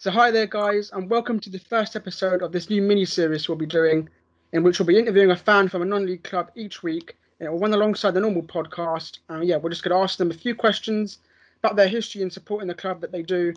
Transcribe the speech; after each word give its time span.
So, 0.00 0.12
hi 0.12 0.30
there, 0.30 0.46
guys, 0.46 0.92
and 0.92 1.10
welcome 1.10 1.40
to 1.40 1.50
the 1.50 1.58
first 1.58 1.96
episode 1.96 2.40
of 2.40 2.52
this 2.52 2.70
new 2.70 2.80
mini 2.80 3.04
series 3.04 3.48
we'll 3.48 3.58
be 3.58 3.66
doing, 3.66 4.08
in 4.52 4.62
which 4.62 4.78
we'll 4.78 4.86
be 4.86 4.96
interviewing 4.96 5.32
a 5.32 5.36
fan 5.36 5.68
from 5.68 5.82
a 5.82 5.84
non 5.84 6.06
league 6.06 6.22
club 6.22 6.52
each 6.54 6.84
week. 6.84 7.16
It 7.40 7.48
will 7.48 7.58
run 7.58 7.74
alongside 7.74 8.12
the 8.12 8.20
normal 8.20 8.44
podcast. 8.44 9.18
And 9.28 9.44
yeah, 9.44 9.56
we're 9.56 9.70
just 9.70 9.82
going 9.82 9.98
to 9.98 10.00
ask 10.00 10.16
them 10.16 10.30
a 10.30 10.34
few 10.34 10.54
questions 10.54 11.18
about 11.58 11.74
their 11.74 11.88
history 11.88 12.22
in 12.22 12.30
supporting 12.30 12.68
the 12.68 12.76
club 12.76 13.00
that 13.00 13.10
they 13.10 13.22
do, 13.22 13.52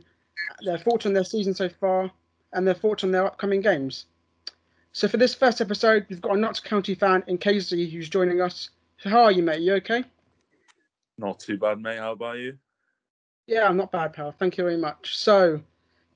their 0.65 0.79
thoughts 0.79 1.05
on 1.05 1.13
their 1.13 1.23
season 1.23 1.53
so 1.53 1.69
far, 1.69 2.09
and 2.53 2.65
their 2.65 2.73
thoughts 2.73 3.03
on 3.03 3.11
their 3.11 3.27
upcoming 3.27 3.61
games. 3.61 4.07
So, 4.93 5.07
for 5.07 5.17
this 5.17 5.35
first 5.35 5.61
episode, 5.61 6.07
we've 6.09 6.21
got 6.21 6.37
a 6.37 6.39
Notts 6.39 6.59
County 6.59 6.95
fan 6.95 7.23
in 7.27 7.37
Casey 7.37 7.87
who's 7.87 8.09
joining 8.09 8.41
us. 8.41 8.71
So, 8.97 9.11
how 9.11 9.25
are 9.25 9.31
you, 9.31 9.43
mate? 9.43 9.61
You 9.61 9.75
okay? 9.75 10.03
Not 11.19 11.39
too 11.39 11.59
bad, 11.59 11.79
mate. 11.79 11.99
How 11.99 12.13
about 12.13 12.39
you? 12.39 12.57
Yeah, 13.45 13.67
I'm 13.67 13.77
not 13.77 13.91
bad, 13.91 14.13
pal. 14.13 14.31
Thank 14.31 14.57
you 14.57 14.63
very 14.63 14.77
much. 14.77 15.15
So, 15.19 15.61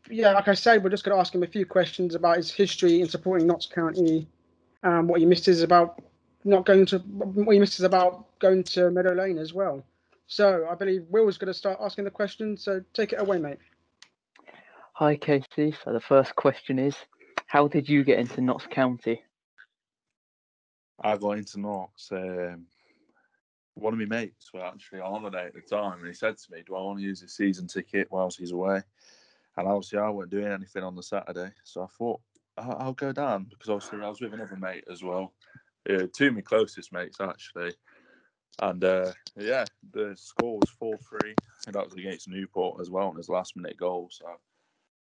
yeah, 0.10 0.34
like 0.34 0.48
I 0.48 0.54
said, 0.54 0.84
we're 0.84 0.90
just 0.90 1.04
going 1.04 1.16
to 1.16 1.20
ask 1.20 1.34
him 1.34 1.44
a 1.44 1.48
few 1.48 1.66
questions 1.66 2.16
about 2.16 2.38
his 2.38 2.52
history 2.52 3.02
in 3.02 3.10
supporting 3.10 3.48
Notts 3.48 3.68
County, 3.68 4.28
um, 4.84 5.08
what 5.08 5.20
he 5.20 5.26
misses 5.26 5.62
about 5.62 6.02
not 6.44 6.66
going 6.66 6.86
to, 6.88 7.00
what 7.00 7.54
he 7.54 7.60
misses 7.60 7.82
about 7.82 8.40
going 8.40 8.64
to 8.64 8.92
Meadow 8.92 9.14
Lane 9.14 9.38
as 9.38 9.54
well. 9.54 9.84
So 10.28 10.68
I 10.70 10.76
believe 10.76 11.06
Will 11.10 11.26
Will's 11.26 11.38
going 11.38 11.52
to 11.52 11.58
start 11.58 11.78
asking 11.82 12.06
the 12.06 12.12
questions. 12.12 12.64
So 12.64 12.82
take 12.94 13.14
it 13.14 13.20
away, 13.20 13.38
mate. 13.38 13.60
Hi, 14.94 15.16
Casey. 15.16 15.76
So 15.84 15.94
the 15.94 16.00
first 16.00 16.36
question 16.36 16.80
is, 16.80 16.96
how 17.48 17.68
did 17.68 17.90
you 17.90 18.04
get 18.04 18.20
into 18.20 18.42
Notts 18.42 18.68
County? 18.68 19.22
I 21.00 21.18
got 21.18 21.38
into 21.38 21.60
Notts. 21.60 22.12
Um, 22.12 22.66
one 23.74 23.94
of 23.94 24.00
my 24.00 24.06
mates 24.06 24.52
were 24.54 24.64
actually 24.64 25.02
on 25.02 25.20
holiday 25.20 25.48
at 25.48 25.54
the 25.54 25.62
time, 25.62 26.00
and 26.00 26.08
he 26.08 26.14
said 26.14 26.38
to 26.38 26.52
me, 26.52 26.64
"Do 26.66 26.76
I 26.76 26.82
want 26.82 27.00
to 27.00 27.04
use 27.04 27.22
a 27.22 27.28
season 27.28 27.68
ticket 27.68 28.08
whilst 28.10 28.40
he's 28.40 28.54
away?" 28.54 28.82
And 29.58 29.68
obviously, 29.68 30.00
I 30.00 30.10
wasn't 30.10 30.32
doing 30.32 30.52
anything 30.52 30.84
on 30.84 30.96
the 30.96 31.04
Saturday, 31.04 31.52
so 31.64 31.84
I 31.84 31.88
thought 31.88 32.22
I'll, 32.58 32.78
I'll 32.80 32.94
go 32.94 33.12
down 33.12 33.46
because 33.46 33.70
obviously 33.70 34.02
I 34.04 34.10
was 34.10 34.22
with 34.22 34.34
another 34.34 34.56
mate 34.58 34.84
as 34.92 35.04
well, 35.04 35.34
uh, 35.90 36.08
two 36.14 36.28
of 36.28 36.36
my 36.36 36.42
closest 36.42 36.92
mates 36.92 37.22
actually. 37.22 37.74
And 38.62 38.84
uh, 38.84 39.14
yeah, 39.36 39.66
the 39.92 40.16
score 40.18 40.60
was 40.60 40.70
four 40.70 40.98
three, 40.98 41.36
and 41.68 41.76
that 41.76 41.86
was 41.86 41.94
against 41.94 42.30
Newport 42.30 42.80
as 42.82 42.90
well, 42.90 43.10
and 43.10 43.18
his 43.18 43.30
last 43.30 43.56
minute 43.56 43.78
goal. 43.78 44.10
So 44.12 44.26
I 44.28 44.36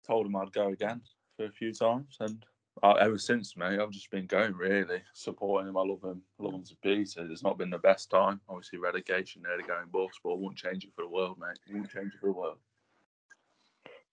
told 0.05 0.25
him 0.25 0.35
I'd 0.35 0.53
go 0.53 0.69
again 0.69 1.01
for 1.35 1.45
a 1.45 1.51
few 1.51 1.73
times, 1.73 2.17
and 2.19 2.45
ever 2.83 3.17
since, 3.17 3.57
mate, 3.57 3.79
I've 3.79 3.91
just 3.91 4.09
been 4.09 4.25
going 4.25 4.53
really 4.53 5.03
supporting 5.13 5.69
him. 5.69 5.77
I 5.77 5.81
love 5.81 6.03
him, 6.03 6.23
I 6.39 6.43
love 6.43 6.53
him 6.53 6.63
to 6.63 6.75
pieces. 6.77 7.29
It's 7.29 7.43
not 7.43 7.57
been 7.57 7.69
the 7.69 7.77
best 7.77 8.09
time, 8.09 8.39
obviously 8.47 8.79
relegation, 8.79 9.43
nearly 9.43 9.63
going 9.63 9.89
bust, 9.89 10.19
but 10.23 10.31
I 10.31 10.35
wouldn't 10.35 10.57
change 10.57 10.85
it 10.85 10.93
for 10.95 11.03
the 11.03 11.09
world, 11.09 11.37
mate. 11.39 11.59
I 11.67 11.73
wouldn't 11.73 11.91
change 11.91 12.13
it 12.13 12.19
for 12.19 12.27
the 12.27 12.33
world. 12.33 12.57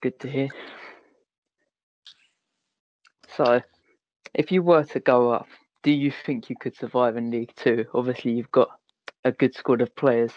Good 0.01 0.21
to 0.21 0.29
hear. 0.29 0.49
So, 3.37 3.61
if 4.35 4.53
you 4.53 4.63
were 4.63 4.85
to 4.85 5.01
go 5.01 5.33
up, 5.33 5.49
do 5.83 5.91
you 5.91 6.13
think 6.25 6.51
you 6.51 6.57
could 6.57 6.77
survive 6.77 7.17
in 7.17 7.31
League 7.31 7.53
Two? 7.57 7.87
Obviously, 7.95 8.33
you've 8.33 8.51
got 8.51 8.69
a 9.25 9.33
good 9.33 9.55
squad 9.55 9.81
of 9.81 9.95
players. 9.97 10.33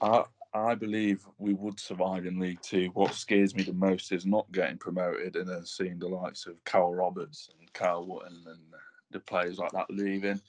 I 0.00 0.24
I 0.54 0.74
believe 0.74 1.26
we 1.38 1.54
would 1.54 1.78
survive 1.78 2.26
in 2.26 2.38
League 2.38 2.60
Two. 2.62 2.90
What 2.94 3.14
scares 3.14 3.54
me 3.54 3.62
the 3.62 3.72
most 3.72 4.12
is 4.12 4.26
not 4.26 4.50
getting 4.52 4.78
promoted 4.78 5.36
and 5.36 5.48
then 5.48 5.64
seeing 5.64 5.98
the 5.98 6.08
likes 6.08 6.46
of 6.46 6.62
Cal 6.64 6.94
Roberts 6.94 7.50
and 7.58 7.72
Kyle 7.72 8.06
Wootton 8.06 8.42
and 8.46 8.60
the 9.10 9.20
players 9.20 9.58
like 9.58 9.72
that 9.72 9.90
leaving. 9.90 10.40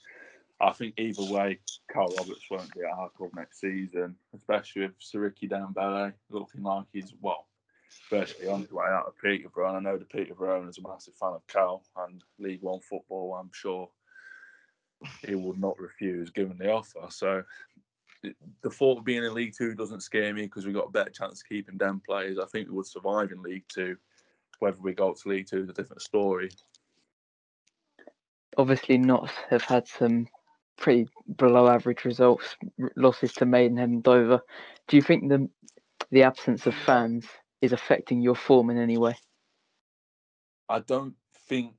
I 0.60 0.72
think 0.72 0.94
either 0.98 1.24
way, 1.24 1.58
Cal 1.90 2.12
Roberts 2.18 2.44
won't 2.50 2.74
be 2.74 2.80
at 2.80 2.92
our 2.92 3.10
next 3.34 3.60
season, 3.60 4.14
especially 4.34 4.82
with 4.82 5.00
Siriki 5.00 5.48
Dembele 5.48 6.12
looking 6.28 6.62
like 6.62 6.84
he's, 6.92 7.14
well, 7.22 7.46
firstly 8.08 8.48
on 8.48 8.60
his 8.60 8.72
way 8.72 8.84
out 8.86 9.06
of 9.06 9.18
Peterborough. 9.18 9.68
And 9.68 9.76
I 9.76 9.90
know 9.90 9.96
the 9.96 10.04
Peterborough 10.04 10.68
is 10.68 10.78
a 10.78 10.86
massive 10.86 11.14
fan 11.14 11.32
of 11.32 11.46
Cal 11.46 11.82
and 12.06 12.22
League 12.38 12.62
One 12.62 12.80
football. 12.80 13.34
I'm 13.34 13.50
sure 13.54 13.88
he 15.26 15.34
would 15.34 15.58
not 15.58 15.78
refuse 15.78 16.30
given 16.30 16.58
the 16.58 16.70
offer. 16.70 17.06
So 17.08 17.42
the 18.22 18.70
thought 18.70 18.98
of 18.98 19.04
being 19.04 19.24
in 19.24 19.32
League 19.32 19.54
Two 19.56 19.74
doesn't 19.74 20.02
scare 20.02 20.34
me 20.34 20.42
because 20.42 20.66
we've 20.66 20.74
got 20.74 20.88
a 20.88 20.92
better 20.92 21.10
chance 21.10 21.40
of 21.40 21.48
keeping 21.48 21.78
them 21.78 22.02
players. 22.06 22.38
I 22.38 22.44
think 22.46 22.68
we 22.68 22.74
would 22.74 22.86
survive 22.86 23.32
in 23.32 23.42
League 23.42 23.64
Two. 23.68 23.96
Whether 24.58 24.76
we 24.78 24.92
go 24.92 25.14
to 25.14 25.28
League 25.28 25.46
Two 25.46 25.62
is 25.62 25.70
a 25.70 25.72
different 25.72 26.02
story. 26.02 26.50
Obviously, 28.58 28.98
Notts 28.98 29.32
have 29.48 29.62
had 29.62 29.88
some 29.88 30.28
pretty 30.80 31.08
below 31.36 31.68
average 31.68 32.04
results, 32.04 32.56
losses 32.96 33.32
to 33.34 33.46
Maidenhead 33.46 33.88
and 33.88 34.02
Dover. 34.02 34.40
Do 34.88 34.96
you 34.96 35.02
think 35.02 35.28
the 35.28 35.48
the 36.10 36.24
absence 36.24 36.66
of 36.66 36.74
fans 36.74 37.26
is 37.62 37.72
affecting 37.72 38.20
your 38.20 38.34
form 38.34 38.70
in 38.70 38.78
any 38.78 38.98
way? 38.98 39.14
I 40.68 40.80
don't 40.80 41.14
think 41.48 41.74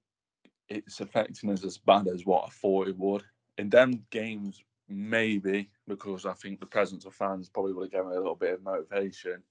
it's 0.70 1.02
affecting 1.02 1.52
us 1.52 1.66
as 1.66 1.78
bad 1.78 2.08
as 2.08 2.26
what 2.26 2.46
I 2.46 2.50
thought 2.50 2.88
it 2.88 2.98
would. 2.98 3.24
In 3.58 3.70
them 3.70 4.06
games, 4.10 4.64
maybe 4.88 5.70
because 5.88 6.26
I 6.26 6.34
think 6.34 6.60
the 6.60 6.66
presence 6.66 7.06
of 7.06 7.14
fans 7.14 7.50
probably 7.50 7.74
would 7.74 7.86
have 7.86 7.92
given 7.92 8.12
a 8.12 8.20
little 8.20 8.36
bit 8.36 8.54
of 8.54 8.64
motivation, 8.64 9.44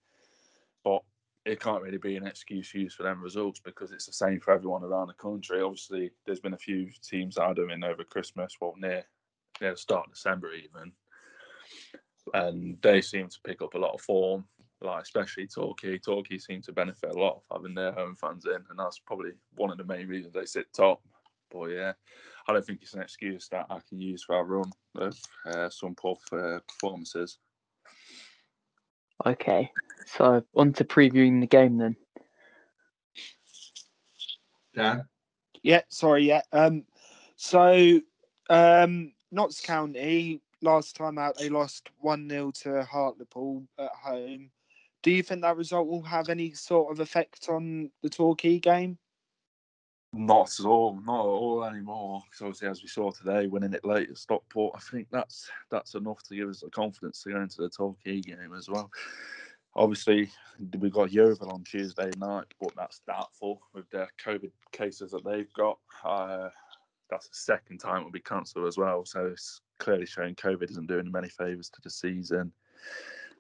but 0.84 1.03
it 1.44 1.61
can't 1.61 1.82
really 1.82 1.99
be 1.99 2.17
an 2.17 2.27
excuse 2.27 2.72
used 2.75 2.97
for 2.97 3.03
them 3.03 3.22
results 3.22 3.61
because 3.61 3.93
it's 3.93 4.06
the 4.06 4.12
same 4.12 4.41
for 4.41 4.53
everyone 4.53 4.84
around 4.84 5.09
the 5.09 5.15
country. 5.15 5.61
Obviously, 5.61 6.11
there's 6.25 6.41
been 6.41 6.55
a 6.55 6.59
few 6.59 6.91
teams 7.03 7.34
that 7.34 7.43
are 7.43 7.55
doing 7.55 7.82
over 7.82 8.05
Christmas, 8.05 8.56
well, 8.61 8.75
near 8.78 9.05
near 9.60 9.72
the 9.72 9.76
start 9.76 10.06
of 10.06 10.15
December 10.15 10.53
even, 10.54 10.93
and 12.34 12.76
they 12.82 13.00
seem 13.00 13.28
to 13.28 13.41
pick 13.44 13.62
up 13.62 13.75
a 13.75 13.78
lot 13.78 13.94
of 13.94 14.00
form. 14.00 14.44
Like 14.82 15.03
especially 15.03 15.47
Torquay, 15.47 15.98
Torquay 15.98 16.38
seem 16.38 16.62
to 16.62 16.72
benefit 16.72 17.10
a 17.10 17.19
lot 17.19 17.37
of 17.37 17.43
having 17.53 17.75
their 17.75 17.93
home 17.93 18.16
fans 18.16 18.47
in, 18.47 18.54
and 18.54 18.78
that's 18.78 18.99
probably 18.99 19.32
one 19.56 19.70
of 19.70 19.76
the 19.76 19.84
main 19.84 20.09
reasons 20.09 20.32
they 20.32 20.47
sit 20.47 20.72
top. 20.72 21.03
But 21.50 21.66
yeah, 21.66 21.93
I 22.49 22.53
don't 22.53 22.65
think 22.65 22.81
it's 22.82 22.94
an 22.94 23.03
excuse 23.03 23.49
that 23.49 23.66
I 23.69 23.81
can 23.88 24.00
use 24.00 24.25
for 24.25 24.37
our 24.37 24.44
run 24.44 24.70
of 24.97 25.19
uh, 25.47 25.69
some 25.69 25.94
poor 25.94 26.16
uh, 26.32 26.60
performances. 26.66 27.38
Okay, 29.26 29.70
so 30.06 30.43
on 30.56 30.72
to 30.75 30.84
previewing 30.84 31.41
the 31.41 31.47
game 31.47 31.76
then. 31.76 31.97
Dan? 34.75 35.04
Yeah, 35.62 35.82
sorry, 35.91 36.26
yeah. 36.26 36.43
Um, 36.53 36.84
so 37.37 38.00
um, 38.49 39.12
Notts 39.32 39.60
County 39.60 40.41
last 40.62 40.96
time 40.96 41.18
out 41.18 41.38
they 41.38 41.48
lost 41.48 41.91
one 42.00 42.28
0 42.28 42.52
to 42.62 42.82
Hartlepool 42.84 43.64
at 43.78 43.92
home. 43.92 44.50
Do 45.02 45.10
you 45.10 45.22
think 45.22 45.42
that 45.42 45.56
result 45.56 45.88
will 45.88 46.02
have 46.02 46.28
any 46.28 46.52
sort 46.52 46.92
of 46.92 47.00
effect 47.00 47.48
on 47.48 47.90
the 48.02 48.10
Torquay 48.10 48.58
game? 48.58 48.98
Not 50.12 50.50
at 50.58 50.66
all, 50.66 51.00
not 51.04 51.20
at 51.20 51.28
all 51.28 51.64
anymore. 51.64 52.22
Because 52.26 52.42
obviously, 52.42 52.69
as 52.69 52.82
we 52.82 52.88
saw 52.88 53.10
today, 53.10 53.46
winning 53.46 53.72
it 53.72 53.84
late 53.84 54.10
at 54.10 54.19
Stockport, 54.19 54.74
I 54.76 54.80
think 54.80 55.06
that's 55.10 55.48
that's 55.70 55.94
enough 55.94 56.22
to 56.24 56.36
give 56.36 56.48
us 56.48 56.60
the 56.60 56.70
confidence 56.70 57.22
to 57.22 57.30
go 57.30 57.40
into 57.40 57.62
the 57.62 57.70
Torquay 57.70 58.20
game 58.20 58.52
as 58.56 58.69
well. 58.69 58.90
Obviously, 59.76 60.28
we 60.78 60.90
got 60.90 61.12
Yeovil 61.12 61.52
on 61.52 61.62
Tuesday 61.62 62.10
night, 62.19 62.46
but 62.60 62.72
that's 62.76 63.02
doubtful 63.06 63.62
with 63.72 63.88
the 63.90 64.08
COVID 64.22 64.50
cases 64.72 65.12
that 65.12 65.24
they've 65.24 65.52
got. 65.52 65.78
Uh, 66.04 66.48
that's 67.10 67.28
the 67.28 67.34
second 67.34 67.78
time 67.78 68.00
it'll 68.00 68.10
be 68.10 68.21
cancelled 68.21 68.66
as 68.66 68.76
well. 68.76 69.04
So 69.04 69.26
it's 69.26 69.60
clearly 69.78 70.06
showing 70.06 70.34
COVID 70.34 70.71
isn't 70.71 70.87
doing 70.87 71.06
them 71.06 71.16
any 71.16 71.28
favours 71.28 71.69
to 71.71 71.81
the 71.82 71.91
season. 71.91 72.53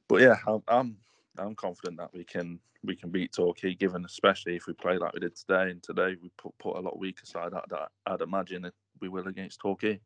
But 0.08 0.22
yeah, 0.22 0.36
I'm, 0.46 0.62
I'm 0.68 0.96
I'm 1.38 1.54
confident 1.54 1.98
that 1.98 2.12
we 2.12 2.24
can 2.24 2.58
we 2.82 2.96
can 2.96 3.10
beat 3.10 3.32
Torquay, 3.32 3.74
given 3.74 4.04
especially 4.04 4.56
if 4.56 4.66
we 4.66 4.72
play 4.72 4.98
like 4.98 5.12
we 5.12 5.20
did 5.20 5.36
today. 5.36 5.70
And 5.70 5.82
today 5.82 6.16
we 6.20 6.30
put 6.36 6.56
put 6.58 6.76
a 6.76 6.80
lot 6.80 6.98
weaker 6.98 7.26
side. 7.26 7.52
I'd, 7.54 7.86
I'd 8.06 8.20
imagine 8.20 8.62
that 8.62 8.74
we 9.00 9.08
will 9.08 9.28
against 9.28 9.60
Torquay. 9.60 10.00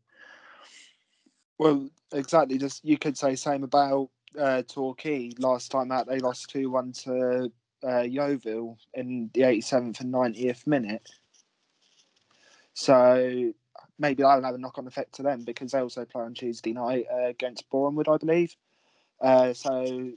Well, 1.58 1.88
exactly. 2.12 2.58
Just 2.58 2.84
you 2.84 2.98
could 2.98 3.16
say 3.16 3.36
same 3.36 3.64
about 3.64 4.10
uh, 4.38 4.62
Torquay. 4.62 5.30
Last 5.38 5.70
time 5.70 5.92
out, 5.92 6.06
they 6.06 6.18
lost 6.18 6.50
two 6.50 6.70
one 6.70 6.92
to 7.04 7.50
uh, 7.86 8.02
Yeovil 8.02 8.78
in 8.94 9.30
the 9.34 9.42
87th 9.42 10.00
and 10.00 10.12
90th 10.12 10.66
minute. 10.66 11.08
So 12.72 13.52
maybe 13.98 14.22
that'll 14.22 14.42
have 14.42 14.54
a 14.54 14.58
knock 14.58 14.78
on 14.78 14.86
effect 14.86 15.14
to 15.14 15.22
them 15.22 15.44
because 15.44 15.72
they 15.72 15.80
also 15.80 16.04
play 16.04 16.22
on 16.22 16.34
Tuesday 16.34 16.72
night 16.72 17.06
uh, 17.12 17.26
against 17.26 17.68
Bournemouth, 17.70 18.08
I 18.08 18.16
believe. 18.16 18.56
Uh, 19.20 19.52
so 19.52 20.12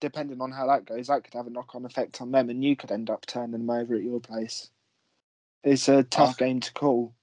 depending 0.00 0.40
on 0.40 0.52
how 0.52 0.66
that 0.66 0.84
goes, 0.84 1.06
that 1.06 1.24
could 1.24 1.34
have 1.34 1.46
a 1.46 1.50
knock 1.50 1.74
on 1.74 1.84
effect 1.84 2.20
on 2.20 2.32
them, 2.32 2.50
and 2.50 2.62
you 2.62 2.76
could 2.76 2.92
end 2.92 3.10
up 3.10 3.26
turning 3.26 3.52
them 3.52 3.70
over 3.70 3.94
at 3.94 4.02
your 4.02 4.20
place. 4.20 4.70
It's 5.64 5.88
a 5.88 6.02
tough 6.02 6.38
game 6.38 6.60
to 6.60 6.72
call. 6.72 7.14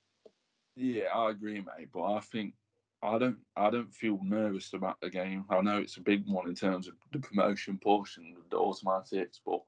Yeah, 0.76 1.06
I 1.14 1.30
agree, 1.30 1.62
mate. 1.62 1.90
But 1.94 2.14
I 2.14 2.20
think 2.20 2.56
I 3.02 3.18
don't 3.18 3.38
I 3.56 3.70
don't 3.70 3.94
feel 3.94 4.20
nervous 4.24 4.74
about 4.74 5.00
the 5.02 5.10
game. 5.10 5.46
I 5.50 5.62
know 5.62 5.78
it's 5.78 5.98
a 5.98 6.02
big 6.02 6.28
one 6.28 6.48
in 6.48 6.56
terms 6.56 6.88
of 6.88 6.96
the 7.12 7.20
promotion 7.20 7.78
portion, 7.78 8.36
of 8.38 8.50
the 8.50 8.58
automatics, 8.58 9.40
but 9.46 9.62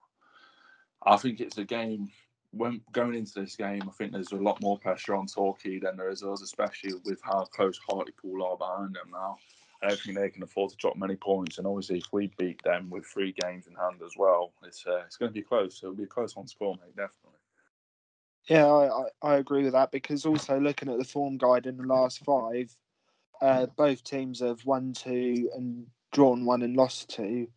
I 1.05 1.17
think 1.17 1.39
it's 1.39 1.57
a 1.57 1.63
game 1.63 2.09
when 2.55 2.81
going 2.91 3.15
into 3.15 3.41
this 3.41 3.55
game, 3.55 3.83
I 3.87 3.91
think 3.91 4.11
there's 4.11 4.31
a 4.31 4.37
lot 4.37 4.61
more 4.61 4.79
pressure 4.79 5.15
on 5.15 5.27
Torquay 5.27 5.79
than 5.79 5.97
there 5.97 6.09
is 6.09 6.23
us, 6.23 6.41
especially 6.41 6.93
with 7.03 7.19
how 7.21 7.45
close 7.45 7.77
Hartlepool 7.77 8.43
are 8.43 8.57
behind 8.57 8.95
them 8.95 9.11
now. 9.11 9.37
I 9.83 9.89
don't 9.89 9.99
think 9.99 10.17
they 10.17 10.29
can 10.29 10.43
afford 10.43 10.71
to 10.71 10.77
drop 10.77 10.95
many 10.95 11.15
points. 11.15 11.57
And 11.57 11.67
obviously, 11.67 11.97
if 11.97 12.05
we 12.13 12.31
beat 12.37 12.63
them 12.63 12.89
with 12.89 13.05
three 13.05 13.35
games 13.41 13.67
in 13.67 13.75
hand 13.75 14.01
as 14.03 14.13
well, 14.17 14.53
it's 14.63 14.85
uh, 14.87 15.03
it's 15.05 15.17
going 15.17 15.29
to 15.29 15.33
be 15.33 15.41
close. 15.41 15.81
It'll 15.83 15.95
be 15.95 16.03
a 16.03 16.07
close 16.07 16.35
on 16.37 16.47
score, 16.47 16.75
mate, 16.75 16.95
definitely. 16.95 17.39
Yeah, 18.47 18.67
I, 18.67 19.03
I, 19.03 19.33
I 19.33 19.35
agree 19.37 19.63
with 19.63 19.73
that 19.73 19.91
because 19.91 20.25
also 20.25 20.59
looking 20.59 20.89
at 20.89 20.97
the 20.97 21.03
form 21.03 21.37
guide 21.37 21.65
in 21.65 21.77
the 21.77 21.87
last 21.87 22.23
five, 22.23 22.75
uh, 23.41 23.65
both 23.75 24.03
teams 24.03 24.39
have 24.39 24.63
won 24.65 24.93
two 24.93 25.49
and 25.55 25.87
drawn 26.13 26.45
one 26.45 26.61
and 26.61 26.77
lost 26.77 27.09
two. 27.09 27.47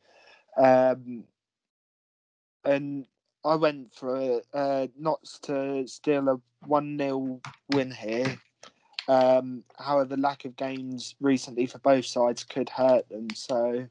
Um, 0.56 1.24
and 2.64 3.06
I 3.48 3.56
went 3.56 3.94
for 3.94 4.42
uh, 4.52 4.88
not 4.98 5.24
to 5.44 5.86
steal 5.88 6.28
a 6.28 6.40
1 6.66 6.98
0 6.98 7.40
win 7.72 7.90
here. 7.90 8.38
Um, 9.08 9.64
however, 9.78 10.18
lack 10.18 10.44
of 10.44 10.54
games 10.54 11.14
recently 11.18 11.64
for 11.64 11.78
both 11.78 12.04
sides 12.04 12.44
could 12.44 12.68
hurt 12.68 13.08
them. 13.08 13.28
So 13.34 13.88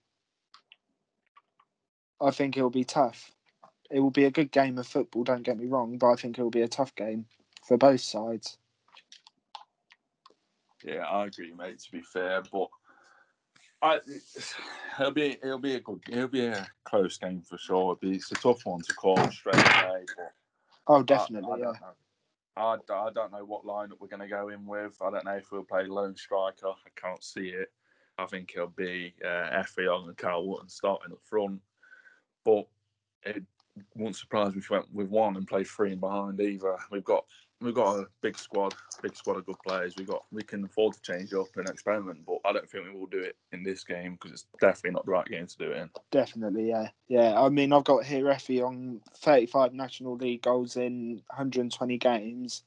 I 2.21 2.29
think 2.29 2.55
it 2.55 2.61
will 2.61 2.69
be 2.69 2.83
tough. 2.83 3.31
It 3.89 3.99
will 3.99 4.11
be 4.11 4.25
a 4.25 4.31
good 4.31 4.51
game 4.51 4.77
of 4.77 4.85
football, 4.85 5.23
don't 5.23 5.43
get 5.43 5.57
me 5.57 5.65
wrong, 5.65 5.97
but 5.97 6.11
I 6.11 6.15
think 6.15 6.37
it 6.37 6.43
will 6.43 6.51
be 6.51 6.61
a 6.61 6.67
tough 6.67 6.93
game 6.93 7.25
for 7.65 7.77
both 7.77 8.01
sides. 8.01 8.59
Yeah, 10.83 11.03
I 11.05 11.25
agree, 11.25 11.53
mate. 11.53 11.79
To 11.79 11.91
be 11.91 12.01
fair, 12.01 12.43
but 12.51 12.67
I, 13.81 13.99
it'll 14.99 15.11
be 15.11 15.37
it'll 15.43 15.59
be 15.59 15.75
a 15.75 15.79
good 15.79 16.01
it'll 16.09 16.27
be 16.27 16.45
a 16.45 16.67
close 16.83 17.17
game 17.17 17.41
for 17.41 17.57
sure. 17.57 17.81
It'll 17.81 17.95
be, 17.95 18.15
it's 18.15 18.31
a 18.31 18.35
tough 18.35 18.65
one 18.65 18.81
to 18.81 18.93
call 18.93 19.29
straight 19.31 19.55
away. 19.55 20.05
But 20.15 20.33
Oh, 20.87 21.03
definitely, 21.03 21.49
I, 21.51 21.55
I 21.55 21.57
yeah. 21.57 21.63
don't 21.65 21.81
know. 21.81 21.95
I, 22.55 22.77
I 22.91 23.09
don't 23.13 23.31
know 23.31 23.45
what 23.45 23.65
lineup 23.65 23.99
we're 23.99 24.07
going 24.07 24.21
to 24.21 24.27
go 24.27 24.49
in 24.49 24.65
with. 24.65 24.97
I 25.01 25.11
don't 25.11 25.25
know 25.25 25.35
if 25.35 25.51
we'll 25.51 25.63
play 25.63 25.85
lone 25.85 26.15
striker. 26.15 26.69
I 26.69 26.89
can't 26.99 27.23
see 27.23 27.49
it. 27.49 27.71
I 28.17 28.25
think 28.25 28.53
it'll 28.55 28.69
be 28.69 29.13
uh, 29.23 29.61
Effiong 29.61 30.07
and 30.07 30.17
Kyle 30.17 30.47
Wootton 30.47 30.69
starting 30.69 31.11
up 31.11 31.19
front. 31.23 31.61
But 32.43 32.67
it 33.23 33.43
won't 33.95 34.15
surprise 34.15 34.53
me 34.53 34.59
if 34.59 34.69
we 34.71 34.77
went 34.77 34.93
with 34.93 35.09
one 35.09 35.35
and 35.35 35.47
played 35.47 35.67
three 35.67 35.91
in 35.91 35.99
behind 35.99 36.39
either. 36.39 36.77
We've 36.89 37.03
got 37.03 37.25
we've 37.61 37.73
got 37.73 37.99
a 37.99 38.07
big 38.21 38.37
squad, 38.37 38.75
big 39.01 39.15
squad 39.15 39.37
of 39.37 39.45
good 39.45 39.59
players. 39.65 39.95
We 39.97 40.05
got 40.05 40.23
we 40.31 40.43
can 40.43 40.65
afford 40.65 40.93
to 40.93 41.01
change 41.01 41.33
up 41.33 41.47
and 41.55 41.67
experiment, 41.69 42.19
but 42.25 42.37
I 42.45 42.53
don't 42.53 42.69
think 42.69 42.85
we 42.85 42.91
will 42.97 43.07
do 43.07 43.19
it 43.19 43.35
in 43.51 43.63
this 43.63 43.83
game 43.83 44.13
because 44.13 44.31
it's 44.31 44.45
definitely 44.59 44.91
not 44.91 45.05
the 45.05 45.11
right 45.11 45.25
game 45.25 45.47
to 45.47 45.57
do 45.57 45.71
it 45.71 45.77
in. 45.77 45.89
Definitely, 46.11 46.69
yeah. 46.69 46.89
Yeah, 47.07 47.39
I 47.39 47.49
mean, 47.49 47.73
I've 47.73 47.83
got 47.83 48.05
here 48.05 48.25
Effiong 48.25 48.99
35 49.17 49.73
National 49.73 50.15
League 50.15 50.43
goals 50.43 50.77
in 50.77 51.21
120 51.27 51.97
games, 51.97 52.63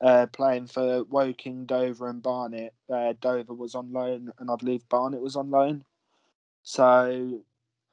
uh, 0.00 0.26
playing 0.26 0.66
for 0.66 1.04
Woking, 1.04 1.66
Dover, 1.66 2.08
and 2.08 2.22
Barnet. 2.22 2.74
Uh, 2.92 3.14
Dover 3.20 3.54
was 3.54 3.74
on 3.74 3.92
loan, 3.92 4.32
and 4.38 4.50
I 4.50 4.56
believe 4.56 4.88
Barnet 4.88 5.20
was 5.20 5.36
on 5.36 5.50
loan. 5.50 5.84
So 6.62 7.42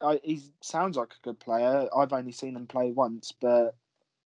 I, 0.01 0.19
he 0.23 0.41
sounds 0.61 0.97
like 0.97 1.13
a 1.13 1.23
good 1.23 1.39
player. 1.39 1.87
I've 1.95 2.13
only 2.13 2.31
seen 2.31 2.55
him 2.55 2.67
play 2.67 2.91
once, 2.91 3.33
but 3.39 3.75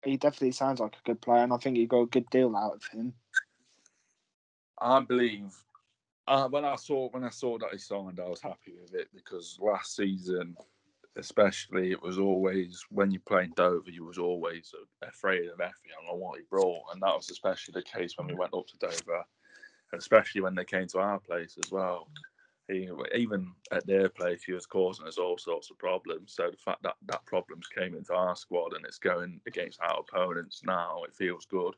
he 0.05 0.17
definitely 0.17 0.53
sounds 0.53 0.81
like 0.81 0.97
a 0.97 1.07
good 1.07 1.21
player, 1.21 1.43
and 1.43 1.53
I 1.53 1.57
think 1.57 1.77
he 1.77 1.87
got 1.87 2.03
a 2.03 2.07
good 2.07 2.29
deal 2.31 2.57
out 2.57 2.75
of 2.75 2.85
him. 2.87 3.13
I 4.81 5.01
believe 5.01 5.53
uh, 6.27 6.49
when 6.49 6.65
I 6.65 6.77
saw 6.77 7.09
when 7.11 7.25
I 7.25 7.31
saw 7.31 7.59
that 7.59 7.73
he 7.73 7.79
signed, 7.79 8.21
I 8.21 8.29
was 8.29 8.41
happy 8.41 8.73
with 8.81 8.95
it 8.95 9.09
because 9.15 9.59
last 9.61 9.97
season, 9.97 10.57
especially, 11.17 11.91
it 11.91 12.03
was 12.03 12.19
always 12.19 12.85
when 12.91 13.11
you 13.11 13.21
played 13.21 13.55
Dover, 13.57 13.91
you 13.91 14.05
was 14.05 14.19
always 14.19 14.73
afraid 15.03 15.49
of 15.49 15.59
Effiong 15.59 16.11
and 16.11 16.21
what 16.21 16.39
he 16.39 16.45
brought, 16.49 16.85
and 16.93 17.03
that 17.03 17.17
was 17.17 17.31
especially 17.31 17.73
the 17.73 17.83
case 17.83 18.17
when 18.17 18.29
we 18.29 18.35
went 18.35 18.55
up 18.55 18.67
to 18.69 18.79
Dover, 18.79 19.25
especially 19.93 20.41
when 20.41 20.55
they 20.55 20.65
came 20.65 20.87
to 20.89 20.99
our 20.99 21.19
place 21.19 21.59
as 21.63 21.71
well. 21.71 22.09
He, 22.71 22.89
even 23.15 23.53
at 23.73 23.87
their 23.87 24.09
place, 24.09 24.45
he 24.45 24.53
was 24.53 24.67
causing 24.67 25.07
us 25.07 25.19
all 25.19 25.39
sorts 25.39 25.71
of 25.71 25.79
problems. 25.79 26.33
So 26.33 26.51
the 26.51 26.57
fact 26.57 26.83
that 26.85 26.95
that 27.07 27.27
problems 27.27 27.67
came 27.67 27.95
into 27.95 28.15
our 28.15 28.37
squad 28.37 28.75
and 28.75 28.85
it's 28.85 28.99
going 28.99 29.41
against 29.47 29.81
our 29.81 30.01
opponents 30.01 30.63
now, 30.65 31.03
it 31.05 31.15
feels 31.15 31.47
good. 31.47 31.75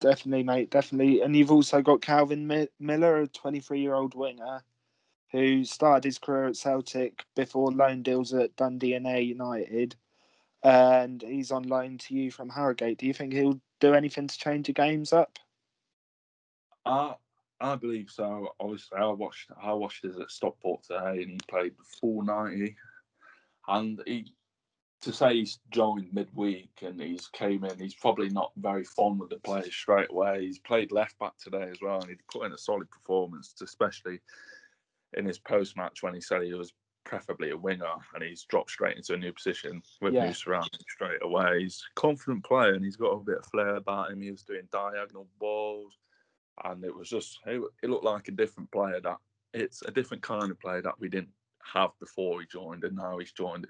Definitely, 0.00 0.44
mate. 0.44 0.70
Definitely. 0.70 1.22
And 1.22 1.34
you've 1.34 1.50
also 1.50 1.82
got 1.82 2.02
Calvin 2.02 2.46
Mi- 2.46 2.68
Miller, 2.78 3.22
a 3.22 3.26
23 3.26 3.80
year 3.80 3.94
old 3.94 4.14
winger 4.14 4.62
who 5.32 5.64
started 5.64 6.04
his 6.04 6.18
career 6.18 6.46
at 6.46 6.56
Celtic 6.56 7.24
before 7.34 7.72
loan 7.72 8.02
deals 8.02 8.32
at 8.32 8.54
Dundee 8.56 8.94
and 8.94 9.06
Ayr 9.06 9.20
United. 9.20 9.96
And 10.62 11.22
he's 11.22 11.50
on 11.50 11.64
loan 11.64 11.98
to 11.98 12.14
you 12.14 12.30
from 12.30 12.50
Harrogate. 12.50 12.98
Do 12.98 13.06
you 13.06 13.12
think 13.12 13.32
he'll 13.32 13.60
do 13.80 13.94
anything 13.94 14.28
to 14.28 14.38
change 14.38 14.66
the 14.66 14.72
games 14.72 15.12
up? 15.12 15.38
I 16.84 17.16
I 17.60 17.76
believe 17.76 18.10
so. 18.10 18.54
Obviously, 18.60 18.98
I 18.98 19.06
watched 19.06 19.50
I 19.60 19.72
watched 19.72 20.04
his 20.04 20.18
at 20.18 20.30
Stockport 20.30 20.82
today, 20.84 21.22
and 21.22 21.30
he 21.30 21.38
played 21.48 21.74
full 22.00 22.22
ninety. 22.22 22.76
And 23.68 24.02
he 24.06 24.32
to 25.02 25.12
say 25.12 25.34
he's 25.34 25.60
joined 25.70 26.12
midweek 26.12 26.70
and 26.82 27.00
he's 27.00 27.28
came 27.28 27.64
in, 27.64 27.78
he's 27.78 27.94
probably 27.94 28.28
not 28.28 28.50
very 28.56 28.82
fond 28.82 29.20
with 29.20 29.30
the 29.30 29.38
players 29.38 29.74
straight 29.74 30.10
away. 30.10 30.46
He's 30.46 30.58
played 30.58 30.90
left 30.90 31.18
back 31.18 31.36
today 31.38 31.68
as 31.70 31.80
well, 31.80 32.00
and 32.00 32.08
he 32.10 32.16
put 32.32 32.46
in 32.46 32.52
a 32.52 32.58
solid 32.58 32.90
performance, 32.90 33.54
especially 33.62 34.20
in 35.16 35.24
his 35.24 35.38
post 35.38 35.76
match 35.76 36.02
when 36.02 36.14
he 36.14 36.20
said 36.20 36.42
he 36.42 36.54
was 36.54 36.72
preferably 37.04 37.50
a 37.50 37.56
winger, 37.56 37.92
and 38.14 38.24
he's 38.24 38.44
dropped 38.44 38.70
straight 38.70 38.96
into 38.96 39.14
a 39.14 39.18
new 39.18 39.32
position 39.32 39.82
with 40.00 40.14
Yeah. 40.14 40.26
new 40.26 40.32
surroundings 40.32 40.84
straight 40.88 41.22
away. 41.22 41.62
He's 41.62 41.84
a 41.90 42.00
confident 42.00 42.44
player, 42.44 42.74
and 42.74 42.84
he's 42.84 42.96
got 42.96 43.10
a 43.12 43.22
bit 43.22 43.38
of 43.38 43.46
flair 43.46 43.76
about 43.76 44.10
him. 44.10 44.22
He 44.22 44.30
was 44.30 44.42
doing 44.42 44.66
diagonal 44.72 45.28
balls, 45.38 45.96
and 46.64 46.84
it 46.84 46.94
was 46.94 47.08
just 47.08 47.38
it, 47.46 47.60
it 47.82 47.90
looked 47.90 48.04
like 48.04 48.28
a 48.28 48.32
different 48.32 48.70
player. 48.70 49.00
That 49.00 49.18
it's 49.52 49.82
a 49.82 49.90
different 49.90 50.22
kind 50.22 50.50
of 50.50 50.60
player 50.60 50.82
that 50.82 50.98
we 50.98 51.08
didn't 51.08 51.32
have 51.72 51.90
before 52.00 52.40
he 52.40 52.46
joined, 52.46 52.84
and 52.84 52.96
now 52.96 53.18
he's 53.18 53.32
joined. 53.32 53.66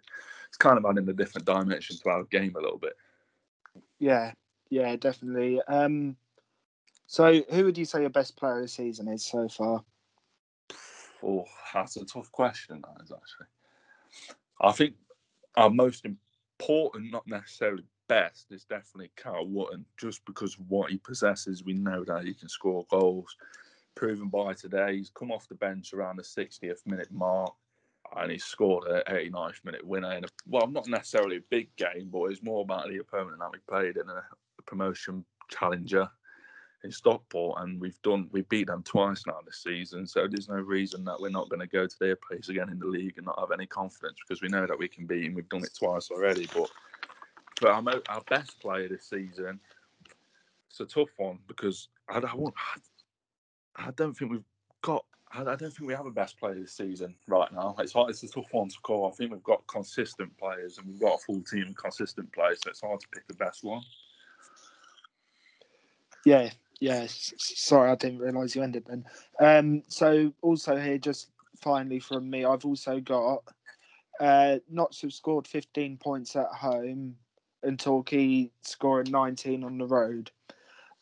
It's 0.48 0.56
kind 0.56 0.78
of 0.78 0.84
adding 0.84 1.08
a 1.08 1.12
different 1.12 1.46
dimension 1.46 1.96
to 2.02 2.08
our 2.10 2.24
game 2.24 2.54
a 2.56 2.60
little 2.60 2.78
bit. 2.78 2.94
Yeah, 3.98 4.32
yeah, 4.70 4.96
definitely. 4.96 5.60
Um, 5.62 6.16
so, 7.06 7.42
who 7.50 7.64
would 7.64 7.78
you 7.78 7.84
say 7.84 8.00
your 8.00 8.10
best 8.10 8.36
player 8.36 8.56
of 8.56 8.62
the 8.62 8.68
season 8.68 9.08
is 9.08 9.24
so 9.24 9.48
far? 9.48 9.84
Oh, 11.22 11.44
that's 11.72 11.96
a 11.96 12.04
tough 12.04 12.30
question. 12.32 12.82
That 12.82 13.04
is 13.04 13.12
actually. 13.12 13.46
I 14.60 14.72
think 14.72 14.94
our 15.56 15.70
most 15.70 16.04
important, 16.04 17.12
not 17.12 17.26
necessarily 17.26 17.84
best, 18.08 18.46
is 18.50 18.64
definitely 18.64 19.10
Kyle 19.16 19.46
Wootton, 19.46 19.84
just 19.98 20.24
because 20.24 20.54
of 20.54 20.68
what 20.68 20.90
he 20.90 20.98
possesses. 20.98 21.64
We 21.64 21.74
know 21.74 22.04
that 22.04 22.24
he 22.24 22.34
can 22.34 22.48
score 22.48 22.86
goals. 22.90 23.36
Proven 23.94 24.28
by 24.28 24.52
today, 24.52 24.96
he's 24.96 25.10
come 25.10 25.32
off 25.32 25.48
the 25.48 25.54
bench 25.54 25.92
around 25.94 26.16
the 26.16 26.22
60th 26.22 26.86
minute 26.86 27.10
mark, 27.10 27.54
and 28.16 28.30
he 28.30 28.38
scored 28.38 28.84
an 28.88 29.02
89th 29.08 29.64
minute 29.64 29.86
winner 29.86 30.12
in 30.12 30.24
a 30.24 30.28
well, 30.46 30.66
not 30.66 30.86
necessarily 30.86 31.36
a 31.38 31.50
big 31.50 31.74
game, 31.76 32.08
but 32.12 32.24
it's 32.24 32.42
more 32.42 32.62
about 32.62 32.88
the 32.88 32.98
opponent 32.98 33.38
that 33.38 33.50
we 33.52 33.58
played 33.68 33.96
in 33.96 34.08
a, 34.08 34.22
a 34.58 34.62
promotion 34.66 35.24
challenger 35.48 36.08
in 36.84 36.92
Stockport, 36.92 37.60
and 37.60 37.80
we've 37.80 38.00
done 38.02 38.28
we 38.32 38.42
beat 38.42 38.68
them 38.68 38.82
twice 38.82 39.24
now 39.26 39.38
this 39.44 39.62
season. 39.62 40.06
So 40.06 40.26
there's 40.28 40.48
no 40.48 40.56
reason 40.56 41.04
that 41.04 41.20
we're 41.20 41.30
not 41.30 41.48
going 41.48 41.60
to 41.60 41.66
go 41.66 41.86
to 41.86 41.96
their 41.98 42.16
place 42.16 42.48
again 42.48 42.70
in 42.70 42.78
the 42.78 42.86
league 42.86 43.14
and 43.16 43.26
not 43.26 43.40
have 43.40 43.50
any 43.50 43.66
confidence 43.66 44.18
because 44.26 44.42
we 44.42 44.48
know 44.48 44.66
that 44.66 44.78
we 44.78 44.88
can 44.88 45.06
beat 45.06 45.24
them. 45.24 45.34
We've 45.34 45.48
done 45.48 45.64
it 45.64 45.76
twice 45.78 46.10
already, 46.10 46.48
but 46.54 46.70
but 47.60 47.70
our, 47.70 47.82
our 48.08 48.22
best 48.28 48.60
player 48.60 48.88
this 48.88 49.08
season, 49.08 49.60
it's 50.68 50.80
a 50.80 50.86
tough 50.86 51.08
one 51.16 51.38
because 51.48 51.88
I, 52.08 52.18
I 52.18 52.34
won't. 52.34 52.54
I 53.76 53.90
don't 53.96 54.14
think 54.14 54.30
we've 54.30 54.44
got. 54.82 55.04
I 55.32 55.40
I 55.40 55.44
don't 55.44 55.58
think 55.58 55.86
we 55.86 55.94
have 55.94 56.06
a 56.06 56.10
best 56.10 56.38
player 56.38 56.54
this 56.54 56.72
season 56.72 57.14
right 57.26 57.50
now. 57.52 57.74
It's 57.78 57.92
hard. 57.92 58.10
It's 58.10 58.22
a 58.22 58.28
tough 58.28 58.52
one 58.52 58.68
to 58.68 58.76
call. 58.82 59.08
I 59.08 59.14
think 59.14 59.32
we've 59.32 59.42
got 59.42 59.66
consistent 59.66 60.36
players 60.38 60.78
and 60.78 60.86
we've 60.86 61.00
got 61.00 61.14
a 61.14 61.18
full 61.18 61.42
team 61.42 61.68
of 61.68 61.76
consistent 61.76 62.32
players, 62.32 62.60
so 62.62 62.70
it's 62.70 62.80
hard 62.80 63.00
to 63.00 63.08
pick 63.08 63.26
the 63.26 63.34
best 63.34 63.64
one. 63.64 63.82
Yeah, 66.24 66.50
yeah. 66.80 67.06
Sorry, 67.08 67.90
I 67.90 67.94
didn't 67.94 68.18
realise 68.18 68.54
you 68.54 68.62
ended 68.62 68.84
then. 68.86 69.04
Um, 69.40 69.82
so 69.88 70.32
also 70.42 70.76
here, 70.76 70.98
just 70.98 71.30
finally 71.60 72.00
from 72.00 72.28
me, 72.28 72.44
I've 72.44 72.64
also 72.64 73.00
got 73.00 73.44
uh, 74.20 74.58
Notts 74.70 75.02
have 75.02 75.12
scored 75.12 75.46
15 75.46 75.98
points 75.98 76.36
at 76.36 76.48
home 76.48 77.16
and 77.62 77.78
Torquay 77.78 78.50
scoring 78.62 79.10
19 79.10 79.64
on 79.64 79.78
the 79.78 79.86
road. 79.86 80.30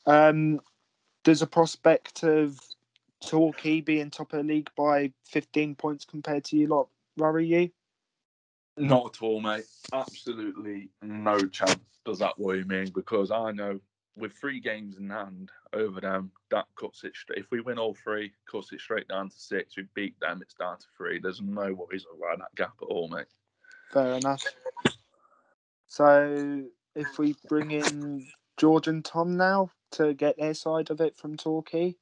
Um, 0.07 0.61
there's 1.25 1.43
a 1.43 1.47
prospect 1.47 2.23
of 2.23 2.59
Torquay 3.25 3.81
being 3.81 4.11
top 4.11 4.33
of 4.33 4.39
the 4.39 4.53
league 4.53 4.71
by 4.77 5.13
15 5.27 5.75
points 5.75 6.05
compared 6.05 6.45
to 6.45 6.57
you 6.57 6.67
lot 6.69 6.89
worry 7.17 7.47
you? 7.47 7.71
Not 8.77 9.17
at 9.17 9.23
all, 9.23 9.41
mate. 9.41 9.65
Absolutely 9.93 10.91
no 11.03 11.39
chance 11.49 11.79
does 12.05 12.19
that 12.19 12.39
worry 12.39 12.65
me 12.65 12.91
because 12.95 13.31
I 13.31 13.53
know 13.53 13.81
with 14.17 14.33
three 14.33 14.61
games 14.61 14.97
in 14.97 15.11
hand 15.11 15.51
over 15.73 16.01
them, 16.01 16.31
that 16.51 16.67
cuts 16.79 17.03
it 17.05 17.17
straight. 17.17 17.39
If 17.39 17.51
we 17.51 17.61
win 17.61 17.79
all 17.79 17.95
three, 17.95 18.33
cuts 18.51 18.73
it 18.73 18.81
straight 18.81 19.09
down 19.09 19.29
to 19.29 19.37
six. 19.37 19.77
We 19.77 19.87
beat 19.95 20.19
them, 20.21 20.41
it's 20.43 20.55
down 20.55 20.79
to 20.79 20.87
three. 20.97 21.19
There's 21.19 21.41
no 21.41 21.73
worries 21.73 22.07
about 22.17 22.39
that 22.39 22.55
gap 22.57 22.75
at 22.81 22.87
all, 22.87 23.09
mate. 23.09 23.27
Fair 23.93 24.15
enough. 24.15 24.45
So 25.95 26.65
if 26.97 27.21
we 27.21 27.37
bring 27.49 27.71
in 27.71 28.27
George 28.57 28.89
and 28.89 29.05
Tom 29.05 29.37
now 29.37 29.71
to 29.93 30.13
get 30.13 30.37
their 30.37 30.53
side 30.53 30.91
of 30.91 31.01
it 31.01 31.17
from 31.17 31.37
Torquay, 31.37 31.95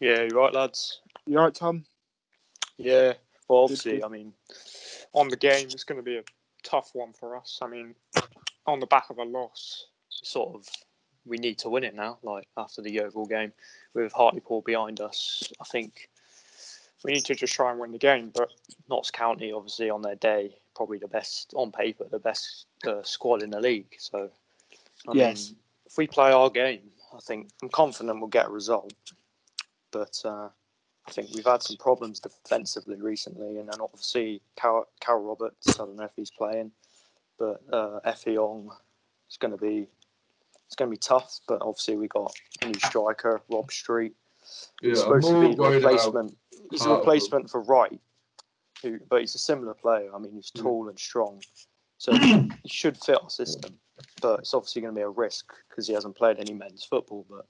Yeah, 0.00 0.22
you're 0.22 0.40
right, 0.40 0.54
lads. 0.54 1.02
You 1.26 1.36
right, 1.36 1.54
Tom? 1.54 1.84
Yeah. 2.78 3.12
Well, 3.50 3.64
obviously. 3.64 4.02
I 4.02 4.08
mean, 4.08 4.32
on 5.12 5.28
the 5.28 5.36
game, 5.36 5.66
it's 5.66 5.84
going 5.84 5.98
to 5.98 6.02
be 6.02 6.16
a 6.16 6.24
tough 6.62 6.88
one 6.94 7.12
for 7.12 7.36
us. 7.36 7.58
I 7.60 7.66
mean, 7.66 7.94
on 8.64 8.80
the 8.80 8.86
back 8.86 9.10
of 9.10 9.18
a 9.18 9.24
loss, 9.24 9.88
sort 10.08 10.54
of, 10.54 10.66
we 11.26 11.36
need 11.36 11.58
to 11.58 11.68
win 11.68 11.84
it 11.84 11.94
now. 11.94 12.16
Like 12.22 12.48
after 12.56 12.80
the 12.80 12.92
Yeovil 12.92 13.26
game, 13.26 13.52
with 13.92 14.10
Hartlepool 14.14 14.62
behind 14.62 15.02
us, 15.02 15.52
I 15.60 15.64
think 15.64 16.08
we 17.04 17.12
need 17.12 17.26
to 17.26 17.34
just 17.34 17.52
try 17.52 17.70
and 17.70 17.78
win 17.78 17.92
the 17.92 17.98
game. 17.98 18.30
But 18.34 18.48
Notts 18.88 19.10
County, 19.10 19.52
obviously, 19.52 19.90
on 19.90 20.00
their 20.00 20.16
day, 20.16 20.56
probably 20.80 20.96
the 20.96 21.08
best 21.08 21.52
on 21.56 21.70
paper, 21.70 22.06
the 22.10 22.18
best 22.18 22.64
uh, 22.86 23.02
squad 23.02 23.42
in 23.42 23.50
the 23.50 23.60
league. 23.60 23.94
So, 23.98 24.30
I 25.06 25.12
Yes. 25.12 25.50
mean, 25.50 25.56
if 25.84 25.98
we 25.98 26.06
play 26.06 26.32
our 26.32 26.48
game, 26.48 26.90
I 27.14 27.18
think 27.20 27.50
I'm 27.62 27.68
confident 27.68 28.18
we'll 28.18 28.28
get 28.28 28.46
a 28.46 28.48
result. 28.50 28.94
But 29.90 30.18
uh, 30.24 30.48
I 31.06 31.10
think 31.10 31.28
we've 31.34 31.44
had 31.44 31.62
some 31.62 31.76
problems 31.76 32.18
defensively 32.18 32.96
recently, 32.96 33.58
and 33.58 33.68
then 33.68 33.78
obviously 33.78 34.40
Cal, 34.56 34.86
Cal 35.00 35.18
Roberts. 35.18 35.78
I 35.78 35.84
don't 35.84 35.96
know 35.96 36.04
if 36.04 36.16
he's 36.16 36.30
playing, 36.30 36.72
but 37.38 37.60
uh, 37.70 38.00
Effiong 38.06 38.70
is 39.30 39.36
going 39.36 39.52
to 39.52 39.58
be 39.58 39.86
it's 40.64 40.76
going 40.76 40.90
to 40.90 40.94
be 40.94 40.96
tough. 40.96 41.40
But 41.46 41.60
obviously 41.60 41.98
we 41.98 42.08
got 42.08 42.34
a 42.62 42.68
new 42.68 42.78
striker, 42.78 43.42
Rob 43.50 43.70
Street. 43.70 44.14
Yeah, 44.80 44.92
He's 44.92 45.00
supposed 45.02 45.28
to 45.30 45.40
be 45.42 45.54
the 45.54 45.62
replacement. 45.62 46.38
He's 46.70 46.86
a 46.86 46.96
replacement 46.96 47.50
for 47.50 47.60
Wright, 47.60 48.00
who, 48.82 48.98
but 49.08 49.20
he's 49.20 49.34
a 49.34 49.38
similar 49.38 49.74
player. 49.74 50.14
I 50.14 50.18
mean, 50.18 50.32
he's 50.32 50.50
Mm. 50.50 50.62
tall 50.62 50.88
and 50.88 50.98
strong, 50.98 51.42
so 51.98 52.12
he 52.16 52.50
should 52.68 52.96
fit 52.98 53.18
our 53.22 53.30
system. 53.30 53.78
But 54.22 54.40
it's 54.40 54.54
obviously 54.54 54.82
going 54.82 54.94
to 54.94 54.98
be 54.98 55.02
a 55.02 55.08
risk 55.08 55.52
because 55.68 55.86
he 55.86 55.92
hasn't 55.94 56.16
played 56.16 56.38
any 56.38 56.54
men's 56.54 56.84
football. 56.84 57.26
But 57.28 57.46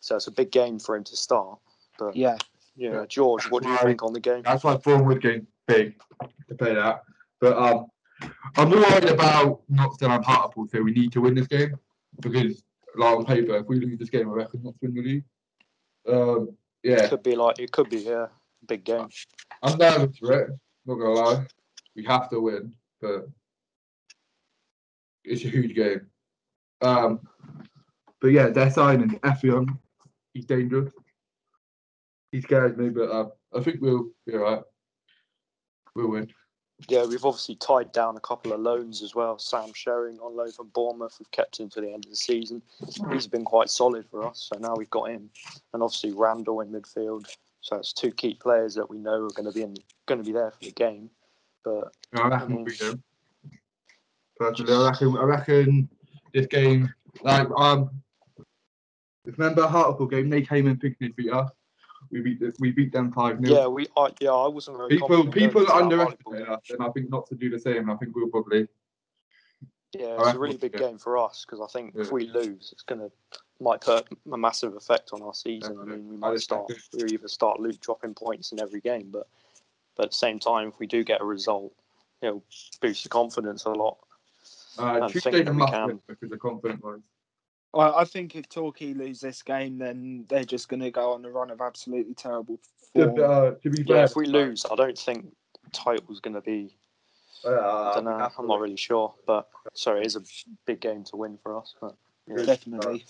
so 0.00 0.16
it's 0.16 0.26
a 0.26 0.32
big 0.32 0.50
game 0.50 0.78
for 0.78 0.96
him 0.96 1.04
to 1.04 1.16
start. 1.16 1.58
But 1.98 2.16
Yeah. 2.16 2.36
yeah, 2.76 2.92
Yeah. 2.92 3.06
George, 3.08 3.44
what 3.50 3.62
do 3.62 3.68
you 3.68 3.78
think 3.78 4.02
on 4.02 4.12
the 4.12 4.20
game? 4.20 4.42
That's 4.42 4.64
why 4.64 4.76
Bournemouth 4.76 5.20
game 5.20 5.46
big 5.66 6.00
to 6.48 6.54
play 6.56 6.74
that. 6.74 7.02
But 7.40 7.56
um, 7.56 7.86
I'm 8.56 8.70
more 8.70 8.80
worried 8.80 9.04
about 9.04 9.62
not 9.68 9.92
still 9.94 10.10
on 10.10 10.22
Hartlepool, 10.22 10.68
so 10.68 10.82
we 10.82 10.92
need 10.92 11.12
to 11.12 11.20
win 11.20 11.34
this 11.34 11.46
game 11.46 11.76
because, 12.20 12.62
like 12.96 13.16
on 13.16 13.24
paper, 13.24 13.56
if 13.56 13.66
we 13.66 13.78
lose 13.78 13.98
this 13.98 14.10
game, 14.10 14.28
I 14.28 14.32
reckon 14.32 14.62
not 14.62 14.72
to 14.74 14.78
win 14.82 14.94
the 14.94 15.02
league. 15.02 15.24
Um, 16.08 16.56
yeah, 16.82 17.08
Could 17.08 17.22
be 17.22 17.34
like 17.36 17.58
it 17.58 17.72
could 17.72 17.90
be 17.90 17.98
yeah, 17.98 18.24
a 18.24 18.28
big 18.66 18.84
game. 18.84 19.08
I'm 19.62 19.78
nervous 19.78 20.18
for 20.18 20.32
it. 20.32 20.50
Not 20.86 20.94
gonna 20.96 21.10
lie, 21.10 21.46
we 21.94 22.04
have 22.04 22.28
to 22.30 22.40
win, 22.40 22.72
but 23.00 23.28
it's 25.24 25.44
a 25.44 25.48
huge 25.48 25.74
game. 25.74 26.06
Um, 26.82 27.20
but 28.20 28.28
yeah, 28.28 28.48
they're 28.48 28.70
signing 28.70 29.18
Effiong. 29.20 29.78
He's 30.32 30.46
dangerous. 30.46 30.92
He 32.32 32.40
scares 32.40 32.76
me, 32.76 32.90
but 32.90 33.10
uh, 33.10 33.28
I 33.54 33.62
think 33.62 33.80
we'll 33.80 34.10
be 34.26 34.34
alright. 34.34 34.62
We'll 35.94 36.10
win. 36.10 36.30
Yeah, 36.88 37.06
we've 37.06 37.24
obviously 37.24 37.54
tied 37.54 37.90
down 37.92 38.16
a 38.16 38.20
couple 38.20 38.52
of 38.52 38.60
loans 38.60 39.02
as 39.02 39.14
well. 39.14 39.38
Sam 39.38 39.72
Sherring 39.72 40.20
on 40.20 40.36
loan 40.36 40.52
from 40.52 40.68
Bournemouth. 40.74 41.16
We've 41.18 41.30
kept 41.30 41.58
him 41.58 41.70
to 41.70 41.80
the 41.80 41.90
end 41.90 42.04
of 42.04 42.10
the 42.10 42.16
season. 42.16 42.60
He's 43.10 43.26
been 43.26 43.46
quite 43.46 43.70
solid 43.70 44.04
for 44.10 44.26
us. 44.26 44.50
So 44.52 44.60
now 44.60 44.74
we've 44.76 44.90
got 44.90 45.08
him, 45.08 45.30
and 45.72 45.82
obviously 45.82 46.12
Randall 46.12 46.60
in 46.60 46.70
midfield. 46.70 47.34
So 47.66 47.74
it's 47.74 47.92
two 47.92 48.12
key 48.12 48.34
players 48.34 48.76
that 48.76 48.88
we 48.88 48.96
know 48.96 49.24
are 49.24 49.30
going 49.30 49.46
to 49.46 49.52
be 49.52 49.62
in, 49.62 49.74
going 50.06 50.22
to 50.22 50.24
be 50.24 50.30
there 50.30 50.52
for 50.52 50.64
the 50.64 50.70
game. 50.70 51.10
But 51.64 51.92
I 52.14 52.28
reckon 52.28 52.62
beat 52.62 52.78
them. 52.78 53.02
Personally, 54.38 54.72
I 54.72 54.90
reckon, 54.90 55.16
I 55.18 55.22
reckon 55.24 55.88
this 56.32 56.46
game, 56.46 56.94
like, 57.22 57.48
um, 57.56 57.90
remember 59.24 59.66
Hartlepool 59.66 60.06
game? 60.06 60.30
They 60.30 60.42
came 60.42 60.68
in 60.68 60.76
thinking 60.76 60.96
they'd 61.00 61.16
beat 61.16 61.32
us. 61.32 61.50
We 62.12 62.20
beat, 62.20 62.38
the, 62.38 62.54
we 62.60 62.70
beat 62.70 62.92
them 62.92 63.10
5 63.10 63.44
0. 63.44 63.60
yeah, 63.60 63.66
we 63.66 63.88
I, 63.96 64.10
yeah 64.20 64.30
I 64.30 64.46
wasn't 64.46 64.76
very 64.76 64.90
People, 64.90 65.08
going 65.08 65.32
people 65.32 65.62
into 65.62 65.74
underestimate 65.74 66.48
us, 66.48 66.70
and 66.70 66.80
I 66.84 66.88
think 66.90 67.10
not 67.10 67.26
to 67.30 67.34
do 67.34 67.50
the 67.50 67.58
same. 67.58 67.90
I 67.90 67.96
think 67.96 68.14
we'll 68.14 68.28
probably. 68.28 68.68
Yeah, 69.92 70.16
it's 70.20 70.36
a 70.36 70.38
really 70.38 70.56
big 70.56 70.76
game 70.76 70.98
for 70.98 71.18
us 71.18 71.44
because 71.44 71.60
I 71.60 71.66
think 71.76 71.94
if 71.96 72.12
we 72.12 72.28
lose, 72.28 72.70
it's 72.70 72.82
gonna 72.82 73.10
might 73.60 73.80
put 73.80 74.06
a 74.32 74.36
massive 74.36 74.74
effect 74.74 75.10
on 75.12 75.22
our 75.22 75.34
season. 75.34 75.78
I 75.80 75.84
mean, 75.84 76.08
we 76.08 76.16
might 76.16 76.38
start 76.40 76.70
we 76.92 77.04
either 77.14 77.28
start 77.28 77.60
loot 77.60 77.80
dropping 77.80 78.14
points 78.14 78.52
in 78.52 78.60
every 78.60 78.80
game, 78.80 79.08
but 79.10 79.28
but 79.96 80.04
at 80.06 80.10
the 80.10 80.16
same 80.16 80.38
time, 80.38 80.68
if 80.68 80.78
we 80.78 80.86
do 80.86 81.04
get 81.04 81.20
a 81.20 81.24
result, 81.24 81.72
it'll 82.20 82.44
boost 82.80 83.02
the 83.04 83.08
confidence 83.08 83.64
a 83.64 83.70
lot. 83.70 83.98
Uh, 84.78 85.00
I 85.02 85.08
Tuesday 85.08 85.30
think 85.30 85.46
the 85.46 85.52
we 85.52 85.66
can. 85.66 86.00
because 86.06 86.28
the 86.28 86.36
confident 86.36 86.84
ones. 86.84 87.04
Well, 87.72 87.94
I 87.94 88.04
think 88.04 88.36
if 88.36 88.48
Torquay 88.48 88.94
lose 88.94 89.20
this 89.20 89.42
game, 89.42 89.78
then 89.78 90.24
they're 90.28 90.44
just 90.44 90.68
going 90.68 90.80
to 90.80 90.90
go 90.90 91.12
on 91.12 91.24
a 91.24 91.30
run 91.30 91.50
of 91.50 91.60
absolutely 91.60 92.14
terrible 92.14 92.58
form. 92.92 93.18
Uh, 93.18 93.50
to 93.50 93.70
be 93.70 93.84
fair, 93.84 93.96
Yeah, 93.96 94.04
if 94.04 94.16
we 94.16 94.26
lose, 94.26 94.64
I 94.70 94.74
don't 94.76 94.96
think 94.98 95.26
title's 95.72 96.20
gonna 96.20 96.40
be. 96.40 96.76
uh, 97.44 97.50
I 97.50 97.92
don't 97.94 98.04
know. 98.04 98.18
have 98.18 98.34
to 98.34 98.40
I'm 98.40 98.48
not 98.48 98.60
really 98.60 98.76
sure, 98.76 99.14
but 99.26 99.48
sorry, 99.74 100.00
it 100.02 100.06
is 100.06 100.16
a 100.16 100.22
big 100.66 100.80
game 100.80 101.04
to 101.04 101.16
win 101.16 101.38
for 101.42 101.58
us. 101.58 101.74
But 101.80 101.94
yeah. 102.26 102.44
Definitely. 102.44 103.04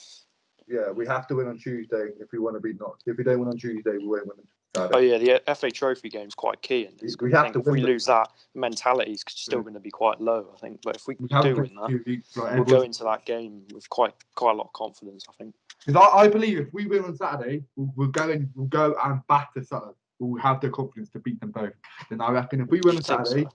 Yeah, 0.69 0.91
we 0.91 1.07
have 1.07 1.27
to 1.29 1.37
win 1.37 1.47
on 1.49 1.59
Tuesday 1.59 2.09
if 2.21 2.33
we 2.33 2.39
want 2.39 2.57
to 2.57 2.61
be 2.61 2.73
Notts. 2.75 3.05
If 3.07 3.17
we 3.19 3.25
don't 3.25 3.39
win 3.39 3.49
on 3.49 3.57
Tuesday, 3.57 3.93
we 3.99 4.07
won't 4.07 4.27
win 4.27 4.37
on 4.39 4.47
Oh 4.93 4.99
yeah, 4.99 5.17
the 5.17 5.55
FA 5.55 5.71
Trophy 5.71 6.09
game 6.09 6.27
is 6.29 6.35
quite 6.35 6.61
key. 6.61 6.89
This. 7.01 7.17
We 7.21 7.33
have 7.33 7.53
to 7.53 7.61
if 7.61 7.67
we 7.67 7.81
lose 7.81 8.07
that, 8.07 8.31
mentality 8.55 9.13
is 9.13 9.25
still 9.27 9.61
Yeah. 9.61 9.63
going 9.63 9.75
to 9.75 9.81
be 9.81 9.91
quite 9.91 10.21
low. 10.21 10.51
I 10.55 10.59
think, 10.59 10.81
but 10.83 10.97
if 10.97 11.07
we 11.07 11.17
We 11.19 11.29
do 11.29 11.57
win 11.57 11.75
that, 11.77 12.03
weeks, 12.07 12.37
like, 12.37 12.57
we'll 12.57 12.65
go 12.65 12.83
into 12.83 13.05
that 13.05 13.25
game 13.25 13.63
with 13.73 13.89
quite 13.89 14.15
quite 14.35 14.53
a 14.53 14.55
lot 14.55 14.67
of 14.67 14.73
confidence. 14.75 15.25
I 15.29 15.33
think. 15.33 15.55
Because 15.85 16.03
I, 16.13 16.25
I 16.25 16.29
believe 16.29 16.59
if 16.59 16.73
we 16.73 16.87
win 16.87 17.05
on 17.05 17.17
Saturday, 17.17 17.63
we'll, 17.77 17.93
we'll 17.97 18.09
go 18.09 18.29
and 18.31 18.51
we'll 18.55 18.67
go 18.67 18.97
and 19.03 19.21
batter 19.29 19.63
Sutton. 19.63 19.95
We'll 20.19 20.41
have 20.43 20.61
the 20.61 20.71
confidence 20.71 21.11
to 21.11 21.21
beat 21.21 21.41
them 21.41 21.53
both. 21.53 21.73
Then 22.11 22.21
I 22.21 22.31
reckon 22.33 22.61
if 22.61 22.69
we 22.69 22.81
win 22.81 22.97
on 22.97 23.03
think 23.03 23.07
so? 23.07 23.25
Saturday, 23.25 23.47